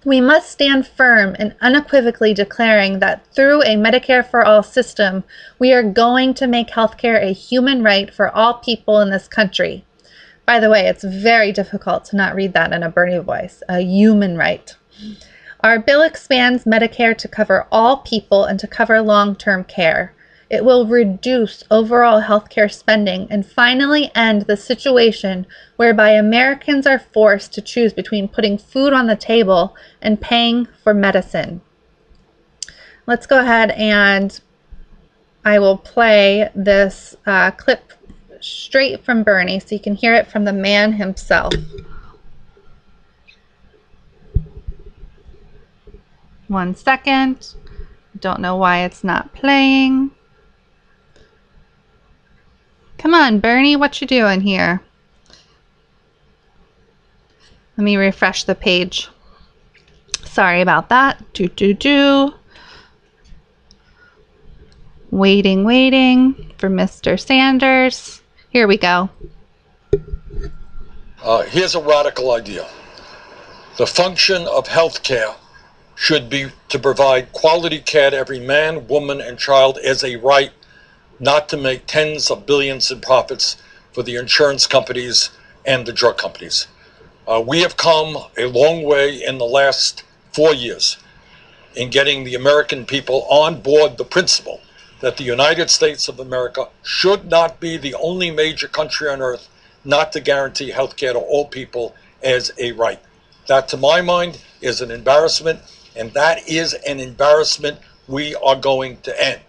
[0.04, 5.24] We must stand firm in unequivocally declaring that through a Medicare for All system,
[5.60, 9.86] we are going to make healthcare a human right for all people in this country.
[10.48, 13.82] By the way, it's very difficult to not read that in a Bernie voice a
[13.82, 14.76] human right.
[15.66, 20.14] Our bill expands Medicare to cover all people and to cover long term care.
[20.48, 27.52] It will reduce overall healthcare spending and finally end the situation whereby Americans are forced
[27.54, 31.62] to choose between putting food on the table and paying for medicine.
[33.08, 34.40] Let's go ahead and
[35.44, 37.92] I will play this uh, clip
[38.40, 41.54] straight from Bernie so you can hear it from the man himself.
[46.48, 47.56] One second.
[48.20, 50.12] Don't know why it's not playing.
[52.98, 54.82] Come on, Bernie, what you doing here?
[57.78, 59.10] Let me refresh the page.
[60.24, 61.22] Sorry about that.
[61.34, 62.34] Do, do, do.
[65.12, 67.20] Waiting, waiting for Mr.
[67.20, 68.22] Sanders.
[68.50, 69.10] Here we go.
[71.22, 72.66] Uh, here's a radical idea.
[73.78, 75.36] The function of healthcare
[75.96, 80.52] should be to provide quality care to every man, woman, and child as a right
[81.20, 83.58] not to make tens of billions in profits
[83.94, 85.30] for the insurance companies
[85.66, 86.68] and the drug companies.
[87.28, 90.04] Uh, we have come a long way in the last
[90.34, 90.98] four years
[91.76, 94.62] in getting the American people on board the principle
[95.00, 99.50] that the United States of America should not be the only major country on earth
[99.84, 103.00] not to guarantee health care to all people as a right.
[103.48, 105.60] That, to my mind, is an embarrassment,
[105.96, 109.42] and that is an embarrassment we are going to end.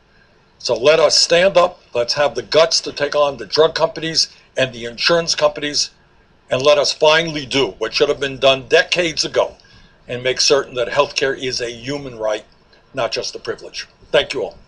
[0.58, 1.80] So let us stand up.
[1.94, 5.90] Let's have the guts to take on the drug companies and the insurance companies.
[6.50, 9.56] And let us finally do what should have been done decades ago
[10.08, 12.44] and make certain that healthcare is a human right,
[12.94, 13.88] not just a privilege.
[14.12, 14.58] Thank you all.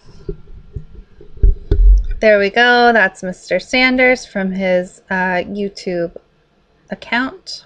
[2.21, 2.93] There we go.
[2.93, 3.63] That's Mr.
[3.63, 6.17] Sanders from his uh, YouTube
[6.91, 7.65] account.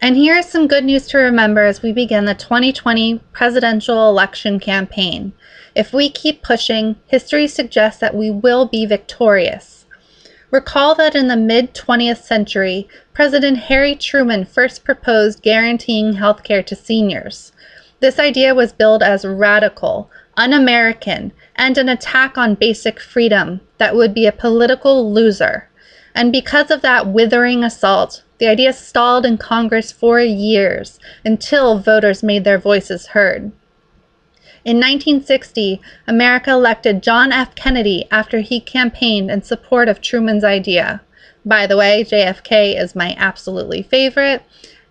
[0.00, 4.60] And here is some good news to remember as we begin the 2020 presidential election
[4.60, 5.32] campaign.
[5.74, 9.86] If we keep pushing, history suggests that we will be victorious.
[10.50, 16.62] Recall that in the mid 20th century, President Harry Truman first proposed guaranteeing health care
[16.62, 17.52] to seniors.
[18.00, 23.96] This idea was billed as radical, un American, and an attack on basic freedom that
[23.96, 25.68] would be a political loser.
[26.14, 32.22] And because of that withering assault, the idea stalled in Congress for years until voters
[32.22, 33.52] made their voices heard.
[34.64, 37.54] In 1960, America elected John F.
[37.54, 41.00] Kennedy after he campaigned in support of Truman's idea.
[41.44, 44.42] By the way, JFK is my absolutely favorite.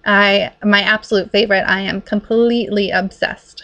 [0.05, 1.65] I my absolute favorite.
[1.67, 3.63] I am completely obsessed.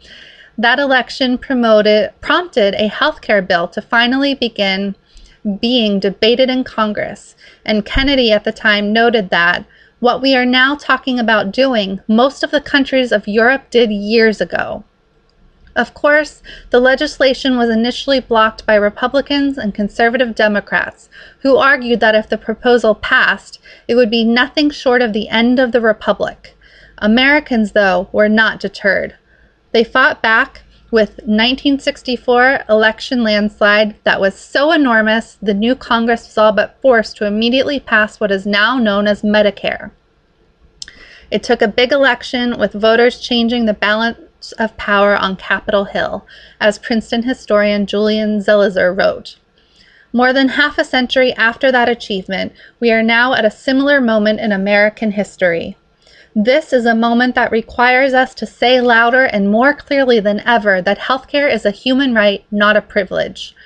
[0.58, 4.96] that election promoted prompted a health care bill to finally begin
[5.56, 7.34] being debated in Congress,
[7.64, 9.64] and Kennedy at the time noted that
[10.00, 14.40] what we are now talking about doing, most of the countries of Europe did years
[14.40, 14.84] ago.
[15.74, 21.08] Of course, the legislation was initially blocked by Republicans and conservative Democrats,
[21.40, 25.58] who argued that if the proposal passed, it would be nothing short of the end
[25.58, 26.56] of the Republic.
[26.98, 29.14] Americans, though, were not deterred.
[29.72, 36.38] They fought back with 1964 election landslide that was so enormous the new Congress was
[36.38, 39.90] all but forced to immediately pass what is now known as Medicare.
[41.30, 46.26] It took a big election with voters changing the balance of power on Capitol Hill,
[46.60, 49.36] as Princeton historian Julian Zelizer wrote.
[50.12, 54.40] More than half a century after that achievement, we are now at a similar moment
[54.40, 55.76] in American history.
[56.40, 60.80] This is a moment that requires us to say louder and more clearly than ever
[60.80, 63.56] that healthcare is a human right, not a privilege.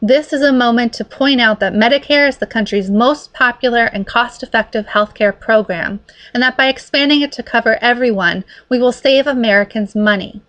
[0.00, 4.06] This is a moment to point out that Medicare is the country's most popular and
[4.06, 5.98] cost effective healthcare program,
[6.32, 10.40] and that by expanding it to cover everyone, we will save Americans money.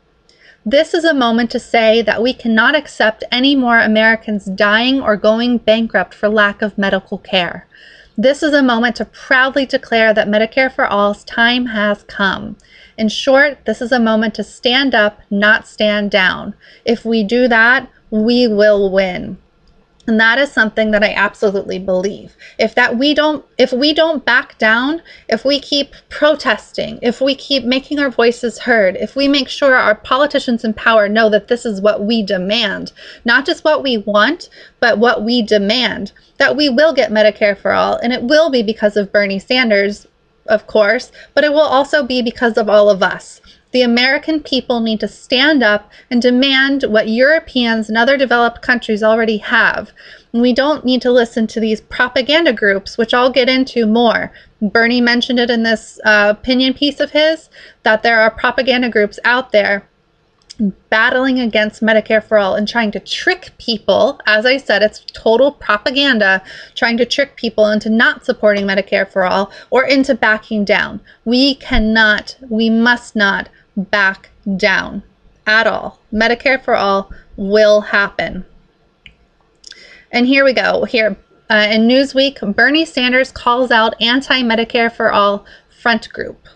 [0.64, 5.18] This is a moment to say that we cannot accept any more Americans dying or
[5.18, 7.66] going bankrupt for lack of medical care.
[8.18, 12.58] This is a moment to proudly declare that Medicare for All's time has come.
[12.98, 16.54] In short, this is a moment to stand up, not stand down.
[16.84, 19.38] If we do that, we will win.
[20.08, 22.36] And that is something that I absolutely believe.
[22.58, 27.36] If that we don't if we don't back down, if we keep protesting, if we
[27.36, 31.50] keep making our voices heard, if we make sure our politicians in power know that
[31.50, 32.92] this is what we demand,
[33.26, 34.50] not just what we want,
[34.80, 38.64] but what we demand, that we will get Medicare for all and it will be
[38.64, 40.08] because of Bernie Sanders,
[40.48, 43.41] of course, but it will also be because of all of us.
[43.72, 49.02] The American people need to stand up and demand what Europeans and other developed countries
[49.02, 49.92] already have.
[50.34, 54.32] we don't need to listen to these propaganda groups, which I'll get into more.
[54.62, 57.50] Bernie mentioned it in this uh, opinion piece of his
[57.84, 59.88] that there are propaganda groups out there
[60.90, 64.20] battling against Medicare for All and trying to trick people.
[64.26, 66.44] As I said, it's total propaganda
[66.76, 71.02] trying to trick people into not supporting Medicare for All or into backing down.
[71.26, 75.04] We cannot, we must not back down
[75.48, 76.00] at all.
[76.14, 78.46] Medicare for all will happen.
[80.12, 80.84] And here we go.
[80.84, 81.16] Here
[81.50, 85.46] uh, in Newsweek, Bernie Sanders calls out anti Medicare for all
[85.82, 86.48] front group.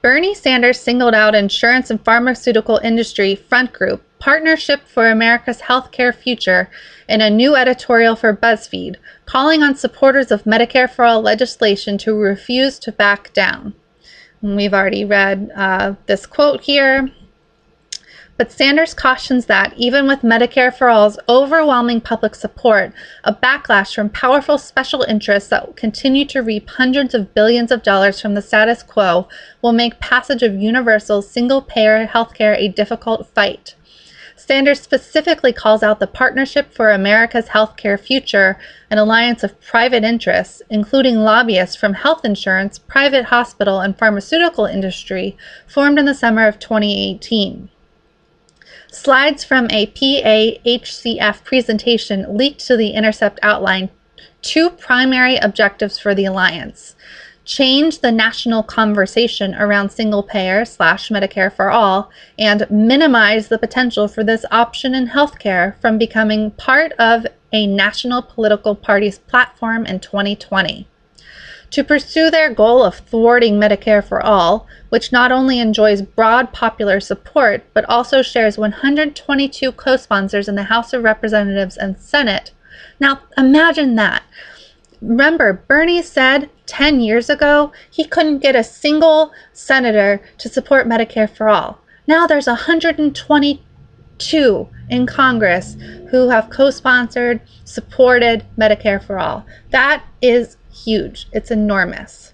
[0.00, 6.70] Bernie Sanders singled out insurance and pharmaceutical industry front group Partnership for America's Healthcare Future
[7.08, 8.96] in a new editorial for BuzzFeed,
[9.26, 13.74] calling on supporters of Medicare for All legislation to refuse to back down.
[14.40, 17.10] We've already read uh, this quote here.
[18.38, 22.92] But Sanders cautions that, even with Medicare for All's overwhelming public support,
[23.24, 27.82] a backlash from powerful special interests that will continue to reap hundreds of billions of
[27.82, 29.26] dollars from the status quo
[29.62, 33.74] will make passage of universal single payer healthcare a difficult fight.
[34.46, 38.56] Sanders specifically calls out the Partnership for America's Healthcare Future,
[38.88, 45.36] an alliance of private interests, including lobbyists from health insurance, private hospital, and pharmaceutical industry,
[45.66, 47.68] formed in the summer of 2018.
[48.92, 53.90] Slides from a PAHCF presentation leaked to The Intercept outline
[54.42, 56.94] two primary objectives for the alliance
[57.46, 64.08] change the national conversation around single payer slash Medicare for all, and minimize the potential
[64.08, 70.00] for this option in healthcare from becoming part of a national political party's platform in
[70.00, 70.86] 2020.
[71.70, 77.00] To pursue their goal of thwarting Medicare for all, which not only enjoys broad popular
[77.00, 82.52] support but also shares 122 co sponsors in the House of Representatives and Senate.
[82.98, 84.22] Now, imagine that.
[85.00, 91.28] Remember, Bernie said 10 years ago he couldn't get a single senator to support Medicare
[91.28, 91.80] for all.
[92.06, 95.76] Now there's 122 in Congress
[96.10, 99.44] who have co sponsored, supported Medicare for all.
[99.70, 102.32] That is huge, it's enormous.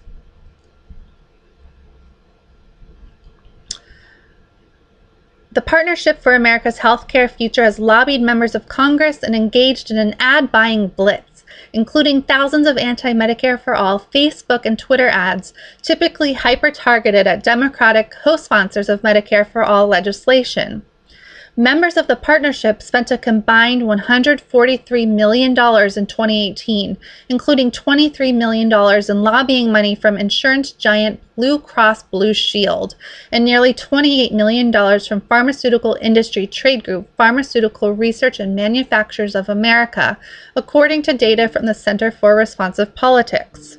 [5.51, 10.15] The Partnership for America's Healthcare Future has lobbied members of Congress and engaged in an
[10.17, 11.32] ad buying blitz
[11.73, 17.43] including thousands of anti Medicare for All Facebook and Twitter ads, typically hyper targeted at
[17.43, 20.83] Democratic co sponsors of Medicare for All legislation.
[21.55, 26.97] Members of the partnership spent a combined $143 million in 2018,
[27.29, 28.73] including $23 million
[29.07, 32.95] in lobbying money from insurance giant Blue Cross Blue Shield
[33.31, 40.17] and nearly $28 million from pharmaceutical industry trade group Pharmaceutical Research and Manufacturers of America,
[40.55, 43.77] according to data from the Center for Responsive Politics.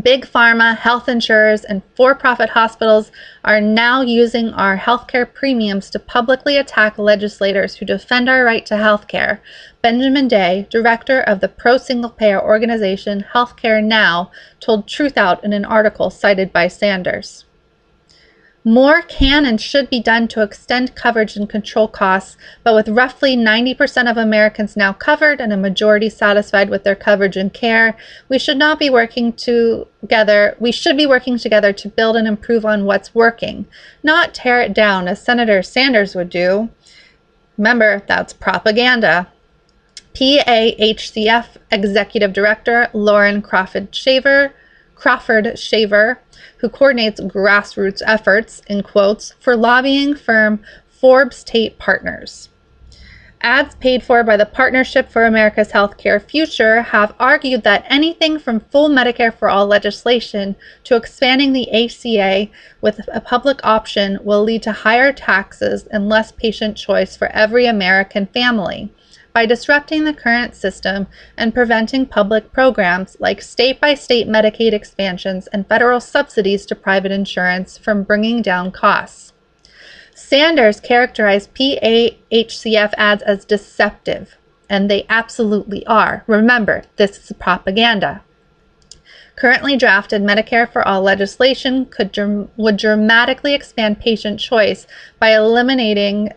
[0.00, 3.12] Big pharma, health insurers, and for profit hospitals
[3.44, 8.74] are now using our healthcare premiums to publicly attack legislators who defend our right to
[8.74, 9.40] healthcare.
[9.82, 14.30] Benjamin Day, director of the pro single payer organization Healthcare Now,
[14.60, 17.44] told Truthout in an article cited by Sanders.
[18.64, 23.36] More can and should be done to extend coverage and control costs, but with roughly
[23.36, 27.96] 90% of Americans now covered and a majority satisfied with their coverage and care,
[28.28, 30.56] we should not be working together.
[30.60, 33.66] We should be working together to build and improve on what's working,
[34.04, 36.70] not tear it down as Senator Sanders would do.
[37.58, 39.26] Remember, that's propaganda.
[40.14, 44.52] PAHCF Executive Director Lauren Crawford Shaver
[45.02, 46.20] Crawford Shaver,
[46.62, 52.48] who coordinates grassroots efforts, in quotes, for lobbying firm Forbes Tate Partners.
[53.40, 58.60] Ads paid for by the Partnership for America's Healthcare Future have argued that anything from
[58.60, 60.54] full Medicare for all legislation
[60.84, 62.48] to expanding the ACA
[62.80, 67.66] with a public option will lead to higher taxes and less patient choice for every
[67.66, 68.92] American family.
[69.32, 71.06] By disrupting the current system
[71.38, 77.12] and preventing public programs like state by state Medicaid expansions and federal subsidies to private
[77.12, 79.32] insurance from bringing down costs.
[80.14, 84.36] Sanders characterized PAHCF ads as deceptive,
[84.68, 86.24] and they absolutely are.
[86.26, 88.22] Remember, this is propaganda.
[89.36, 92.14] Currently drafted Medicare for All legislation could
[92.56, 94.86] would dramatically expand patient choice
[95.18, 96.32] by eliminating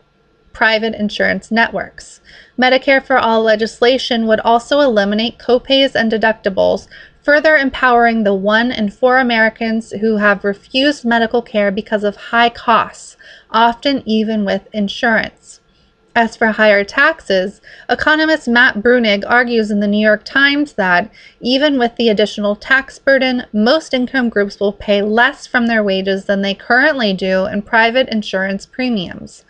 [0.53, 2.21] private insurance networks.
[2.57, 6.87] Medicare for All legislation would also eliminate copays and deductibles,
[7.21, 12.49] further empowering the one in four Americans who have refused medical care because of high
[12.49, 13.17] costs
[13.51, 15.59] often even with insurance.
[16.17, 21.77] As for higher taxes, economist Matt Bruenig argues in the New York Times that even
[21.77, 26.41] with the additional tax burden, most income groups will pay less from their wages than
[26.41, 29.43] they currently do in private insurance premiums.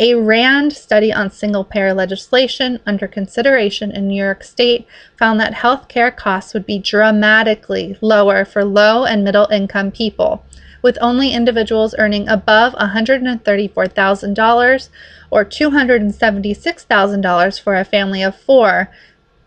[0.00, 4.86] A RAND study on single payer legislation under consideration in New York State
[5.16, 10.44] found that health care costs would be dramatically lower for low and middle income people
[10.82, 14.88] with only individuals earning above $134,000
[15.30, 18.88] or $276,000 for a family of four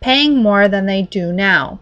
[0.02, 1.80] paying more than they do now.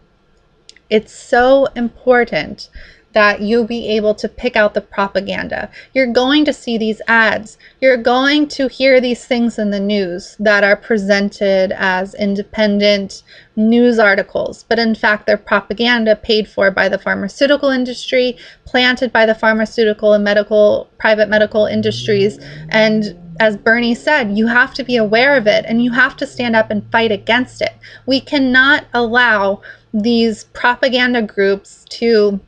[0.91, 2.69] It's so important
[3.13, 5.69] that you'll be able to pick out the propaganda.
[5.93, 7.57] You're going to see these ads.
[7.81, 13.23] You're going to hear these things in the news that are presented as independent
[13.55, 19.25] news articles, but in fact, they're propaganda paid for by the pharmaceutical industry, planted by
[19.25, 22.39] the pharmaceutical and medical, private medical industries.
[22.69, 26.27] And as Bernie said, you have to be aware of it and you have to
[26.27, 27.73] stand up and fight against it.
[28.05, 29.61] We cannot allow
[29.93, 32.39] these propaganda groups to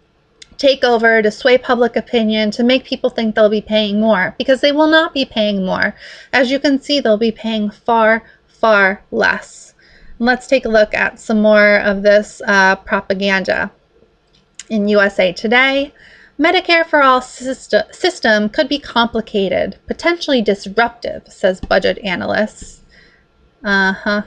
[0.61, 4.61] take over, to sway public opinion, to make people think they'll be paying more, because
[4.61, 5.95] they will not be paying more.
[6.31, 9.73] As you can see, they'll be paying far, far less.
[10.19, 13.71] Let's take a look at some more of this uh, propaganda.
[14.69, 15.91] In USA Today,
[16.39, 22.81] Medicare for All syst- system could be complicated, potentially disruptive, says budget analysts.
[23.63, 24.21] Uh huh.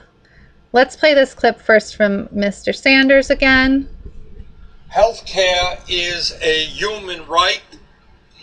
[0.71, 2.75] Let's play this clip first from Mr.
[2.75, 3.87] Sanders again.
[4.91, 7.61] Healthcare is a human right,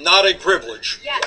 [0.01, 1.01] not a privilege.
[1.03, 1.23] Yes.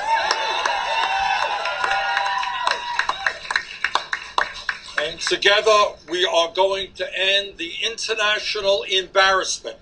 [5.02, 9.78] And together we are going to end the international embarrassment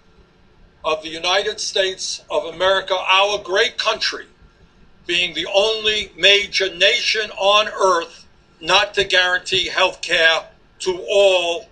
[0.84, 4.26] of the United States of America, our great country,
[5.06, 8.26] being the only major nation on earth
[8.62, 10.46] not to guarantee health care
[10.80, 11.68] to all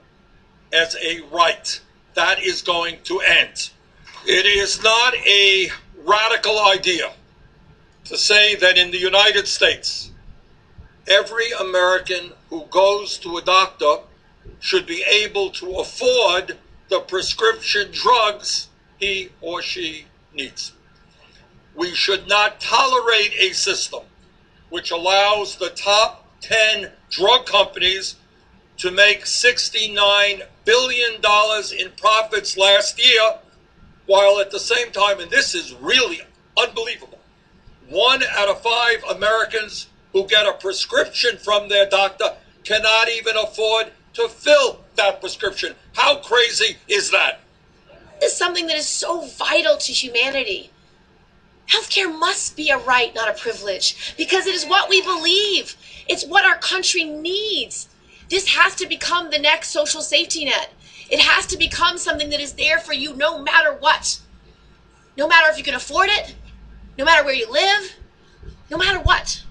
[0.73, 1.79] as a right
[2.13, 3.69] that is going to end.
[4.25, 5.69] It is not a
[6.03, 7.11] radical idea
[8.05, 10.11] to say that in the United States,
[11.07, 13.97] every American who goes to a doctor
[14.59, 16.57] should be able to afford
[16.89, 18.67] the prescription drugs
[18.99, 20.73] he or she needs.
[21.75, 24.03] We should not tolerate a system
[24.69, 28.15] which allows the top 10 drug companies
[28.77, 33.39] to make $69 billion dollars in profits last year,
[34.05, 36.21] while at the same time, and this is really
[36.57, 37.19] unbelievable,
[37.89, 43.91] one out of five Americans who get a prescription from their doctor cannot even afford
[44.13, 45.73] to fill that prescription.
[45.93, 47.39] How crazy is that?
[48.19, 50.69] This is something that is so vital to humanity.
[51.67, 55.75] Healthcare must be a right, not a privilege, because it is what we believe.
[56.07, 57.87] It's what our country needs.
[58.31, 60.71] This has to become the next social safety net.
[61.09, 64.21] It has to become something that is there for you no matter what.
[65.17, 66.33] No matter if you can afford it,
[66.97, 67.93] no matter where you live,
[68.69, 69.43] no matter what.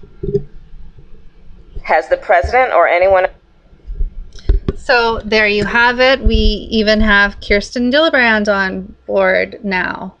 [1.83, 3.27] Has the president or anyone
[4.75, 6.21] so there you have it.
[6.21, 10.15] We even have Kirsten Gillibrand on board now,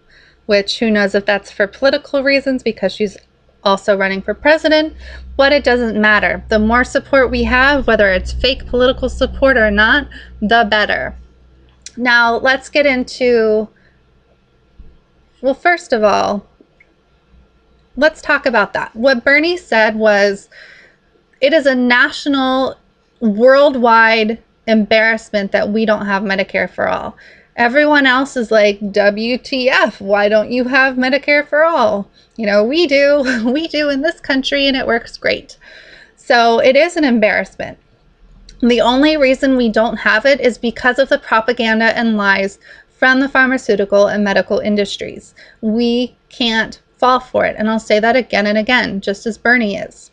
[0.45, 3.17] which who knows if that's for political reasons because she's
[3.63, 4.93] also running for president,
[5.37, 6.43] but it doesn't matter.
[6.49, 10.07] The more support we have, whether it's fake political support or not,
[10.41, 11.15] the better.
[11.97, 13.67] Now, let's get into.
[15.41, 16.45] Well, first of all,
[17.97, 18.95] let's talk about that.
[18.95, 20.49] What Bernie said was
[21.41, 22.77] it is a national,
[23.19, 27.17] worldwide embarrassment that we don't have Medicare for all.
[27.55, 32.09] Everyone else is like, WTF, why don't you have Medicare for all?
[32.37, 35.57] You know, we do, we do in this country, and it works great.
[36.15, 37.77] So it is an embarrassment.
[38.61, 42.59] The only reason we don't have it is because of the propaganda and lies
[42.97, 45.33] from the pharmaceutical and medical industries.
[45.61, 47.55] We can't fall for it.
[47.57, 50.11] And I'll say that again and again, just as Bernie is.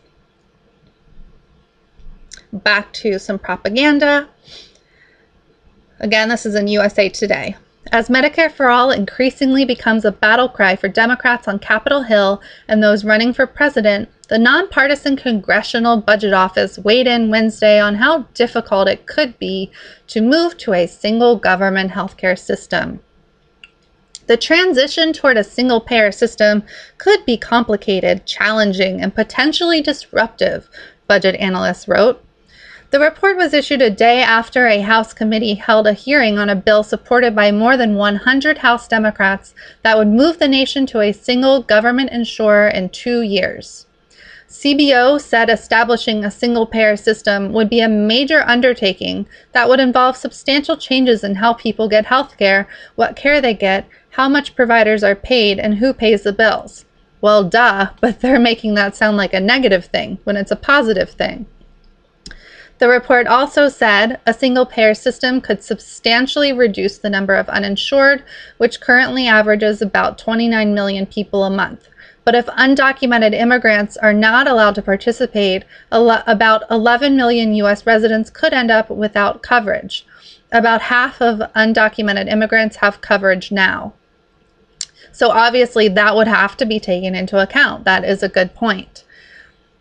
[2.51, 4.26] Back to some propaganda.
[6.01, 7.57] Again, this is in USA Today.
[7.90, 12.82] As Medicare for All increasingly becomes a battle cry for Democrats on Capitol Hill and
[12.82, 18.86] those running for president, the nonpartisan Congressional Budget Office weighed in Wednesday on how difficult
[18.86, 19.72] it could be
[20.09, 23.01] to move to a single government healthcare system.
[24.26, 26.62] The transition toward a single payer system
[26.99, 30.68] could be complicated, challenging, and potentially disruptive,
[31.09, 32.22] budget analysts wrote.
[32.91, 36.57] The report was issued a day after a House committee held a hearing on a
[36.57, 41.12] bill supported by more than 100 House Democrats that would move the nation to a
[41.12, 43.84] single government insurer in two years.
[44.49, 50.16] CBO said establishing a single payer system would be a major undertaking that would involve
[50.16, 55.05] substantial changes in how people get health care, what care they get, how much providers
[55.05, 56.86] are paid, and who pays the bills.
[57.20, 61.11] Well, duh, but they're making that sound like a negative thing when it's a positive
[61.11, 61.45] thing.
[62.79, 68.22] The report also said a single payer system could substantially reduce the number of uninsured,
[68.59, 71.89] which currently averages about 29 million people a month.
[72.24, 77.85] But if undocumented immigrants are not allowed to participate, about 11 million U.S.
[77.85, 80.07] residents could end up without coverage.
[80.53, 83.95] About half of undocumented immigrants have coverage now.
[85.11, 87.85] So obviously, that would have to be taken into account.
[87.85, 89.05] That is a good point.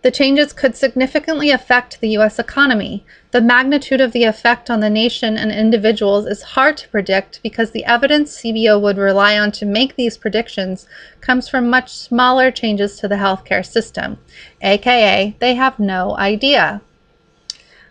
[0.08, 2.39] The changes could significantly affect the U.S.
[2.39, 3.03] economy.
[3.32, 7.72] The magnitude of the effect on the nation and individuals is hard to predict because
[7.72, 10.88] the evidence CBO would rely on to make these predictions
[11.20, 14.18] comes from much smaller changes to the healthcare system,
[14.62, 16.80] aka, they have no idea.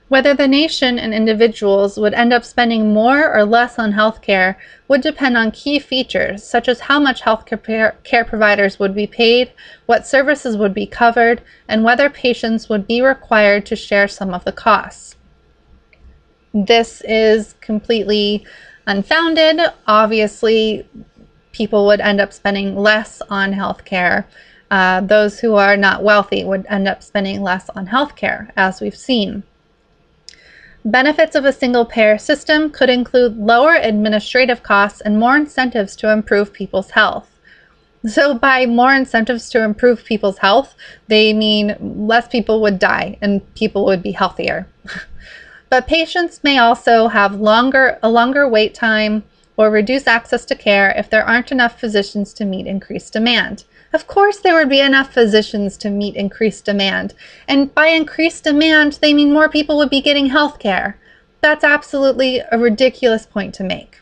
[0.08, 4.54] Whether the nation and individuals would end up spending more or less on healthcare
[4.86, 9.50] would depend on key features such as how much healthcare care providers would be paid,
[9.86, 14.44] what services would be covered, and whether patients would be required to share some of
[14.44, 15.16] the costs.
[16.54, 18.46] This is completely
[18.86, 19.60] unfounded.
[19.88, 20.88] Obviously,
[21.50, 24.24] people would end up spending less on healthcare.
[24.70, 28.96] Uh, those who are not wealthy would end up spending less on healthcare, as we've
[28.96, 29.42] seen.
[30.86, 36.12] Benefits of a single payer system could include lower administrative costs and more incentives to
[36.12, 37.28] improve people's health.
[38.06, 40.76] So, by more incentives to improve people's health,
[41.08, 44.68] they mean less people would die and people would be healthier.
[45.70, 49.24] but patients may also have longer a longer wait time
[49.56, 53.64] or reduce access to care if there aren't enough physicians to meet increased demand.
[53.92, 57.14] Of course, there would be enough physicians to meet increased demand.
[57.48, 60.98] And by increased demand, they mean more people would be getting health care.
[61.40, 64.00] That's absolutely a ridiculous point to make.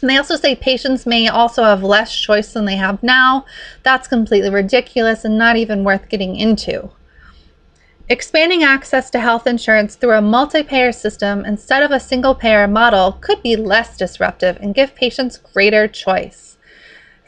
[0.00, 3.44] And they also say patients may also have less choice than they have now.
[3.82, 6.90] That's completely ridiculous and not even worth getting into.
[8.08, 12.66] Expanding access to health insurance through a multi payer system instead of a single payer
[12.66, 16.49] model could be less disruptive and give patients greater choice.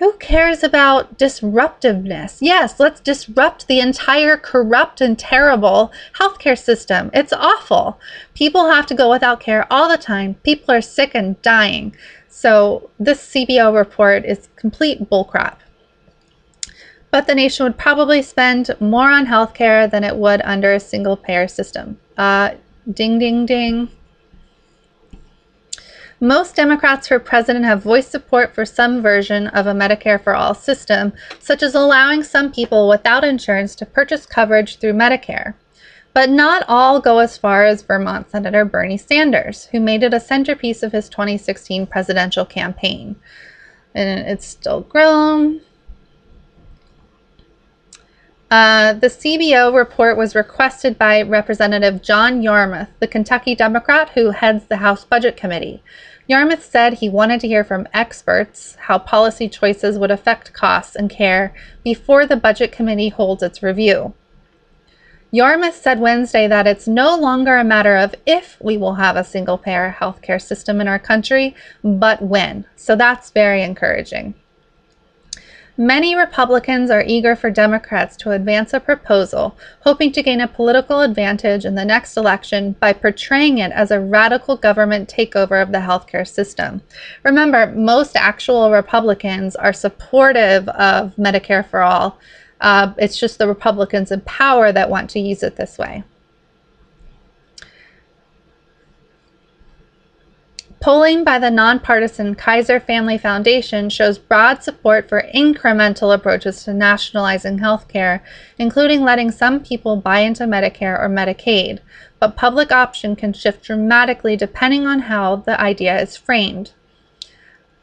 [0.03, 2.39] Who cares about disruptiveness?
[2.41, 7.09] Yes, let's disrupt the entire corrupt and terrible healthcare system.
[7.15, 8.01] It's awful.
[8.35, 10.35] People have to go without care all the time.
[10.43, 11.95] People are sick and dying.
[12.29, 15.59] So, this CBO report is complete bullcrap.
[17.13, 21.17] But the nation would probably spend more on healthcare than it would under a single
[21.17, 22.01] payer system.
[22.19, 22.55] Uh,
[22.93, 23.89] ding, ding, ding.
[26.23, 30.55] Most Democrats for president have voiced support for some version of a Medicare for All
[30.55, 35.55] system, such as allowing some people without insurance to purchase coverage through Medicare.
[36.15, 40.21] But not all go as far as Vermont Senator Bernie Sanders, who made it a
[40.21, 43.17] centerpiece of his 2016 presidential campaign.
[43.93, 45.63] And it's still grown.
[48.49, 54.67] Uh, the CBO report was requested by Representative John Yarmuth, the Kentucky Democrat who heads
[54.67, 55.83] the House Budget Committee.
[56.33, 61.11] Yarmuth said he wanted to hear from experts how policy choices would affect costs and
[61.11, 61.55] care
[61.85, 64.15] before the Budget Committee holds its review.
[65.31, 69.25] Yarmuth said Wednesday that it's no longer a matter of if we will have a
[69.25, 71.55] single payer healthcare system in our country,
[71.85, 72.65] but when.
[72.77, 74.33] So that's very encouraging.
[75.79, 81.01] Many Republicans are eager for Democrats to advance a proposal, hoping to gain a political
[81.01, 85.79] advantage in the next election by portraying it as a radical government takeover of the
[85.79, 86.83] healthcare system.
[87.23, 92.19] Remember, most actual Republicans are supportive of Medicare for all.
[92.61, 96.05] Uh, it's just the Republicans in power that want to use it this way.
[100.83, 107.61] Polling by the nonpartisan Kaiser Family Foundation shows broad support for incremental approaches to nationalizing
[107.61, 108.21] healthcare,
[108.59, 111.79] including letting some people buy into Medicare or Medicaid,
[112.19, 116.73] but public option can shift dramatically depending on how the idea is framed.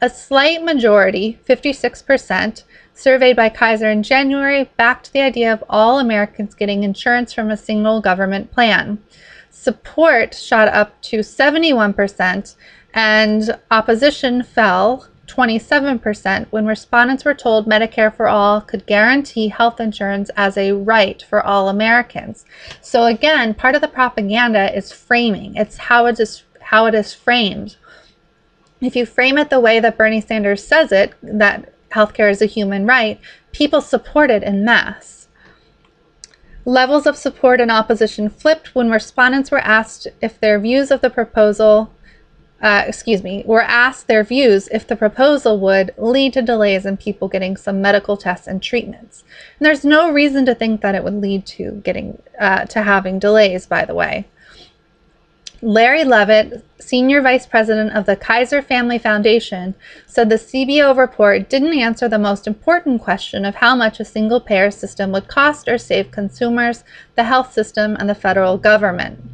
[0.02, 6.52] A slight majority, 56%, surveyed by Kaiser in January, backed the idea of all Americans
[6.52, 9.02] getting insurance from a single government plan.
[9.48, 12.56] Support shot up to 71%,
[12.94, 20.28] and opposition fell 27% when respondents were told Medicare for All could guarantee health insurance
[20.36, 22.44] as a right for all Americans.
[22.80, 25.54] So again, part of the propaganda is framing.
[25.54, 27.76] It's how it is how it is framed.
[28.80, 32.46] If you frame it the way that Bernie Sanders says it, that healthcare is a
[32.46, 33.20] human right,
[33.52, 35.28] people support it in mass.
[36.64, 41.10] Levels of support and opposition flipped when respondents were asked if their views of the
[41.10, 41.92] proposal
[42.62, 46.96] uh, excuse me, were asked their views if the proposal would lead to delays in
[46.96, 49.24] people getting some medical tests and treatments.
[49.58, 53.18] And there's no reason to think that it would lead to getting uh, to having
[53.18, 53.66] delays.
[53.66, 54.26] By the way,
[55.62, 59.74] Larry Levitt, senior vice president of the Kaiser Family Foundation,
[60.06, 64.40] said the CBO report didn't answer the most important question of how much a single
[64.40, 66.84] payer system would cost or save consumers,
[67.14, 69.29] the health system, and the federal government.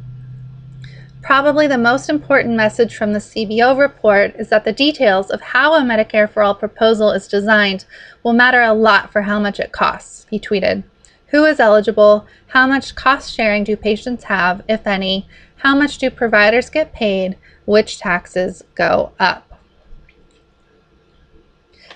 [1.21, 5.73] Probably the most important message from the CBO report is that the details of how
[5.75, 7.85] a Medicare for All proposal is designed
[8.23, 10.83] will matter a lot for how much it costs, he tweeted.
[11.27, 12.25] Who is eligible?
[12.47, 15.27] How much cost sharing do patients have, if any?
[15.57, 17.35] How much do providers get paid?
[17.65, 19.43] Which taxes go up?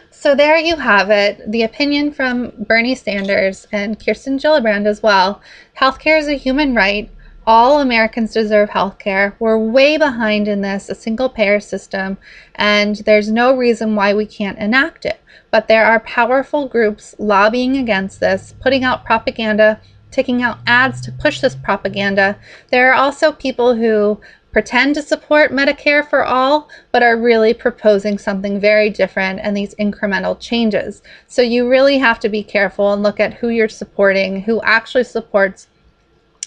[0.09, 5.41] So there you have it, the opinion from Bernie Sanders and Kirsten Gillibrand as well.
[5.79, 7.09] Healthcare is a human right
[7.45, 9.35] all Americans deserve health care.
[9.39, 12.17] We're way behind in this, a single payer system,
[12.55, 15.21] and there's no reason why we can't enact it.
[15.49, 19.81] But there are powerful groups lobbying against this, putting out propaganda,
[20.11, 22.37] taking out ads to push this propaganda.
[22.69, 24.21] There are also people who
[24.51, 29.73] pretend to support Medicare for all, but are really proposing something very different and these
[29.75, 31.01] incremental changes.
[31.27, 35.05] So you really have to be careful and look at who you're supporting, who actually
[35.05, 35.67] supports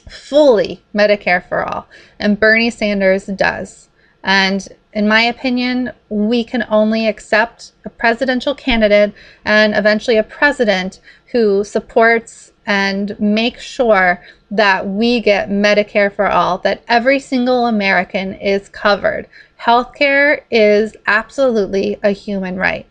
[0.09, 1.87] fully Medicare for all,
[2.19, 3.89] and Bernie Sanders does.
[4.23, 9.13] And in my opinion, we can only accept a presidential candidate
[9.45, 11.01] and eventually a president
[11.33, 18.35] who supports and makes sure that we get Medicare for all, that every single American
[18.35, 19.29] is covered.
[19.61, 22.87] Healthcare is absolutely a human right.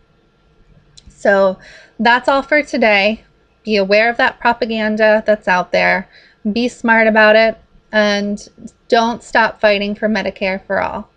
[1.08, 1.58] So
[1.98, 3.24] that's all for today.
[3.64, 6.08] Be aware of that propaganda that's out there
[6.52, 7.58] be smart about it,
[7.92, 8.48] and
[8.88, 11.10] don't stop fighting for Medicare for all.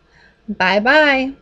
[0.48, 1.34] Bye bye.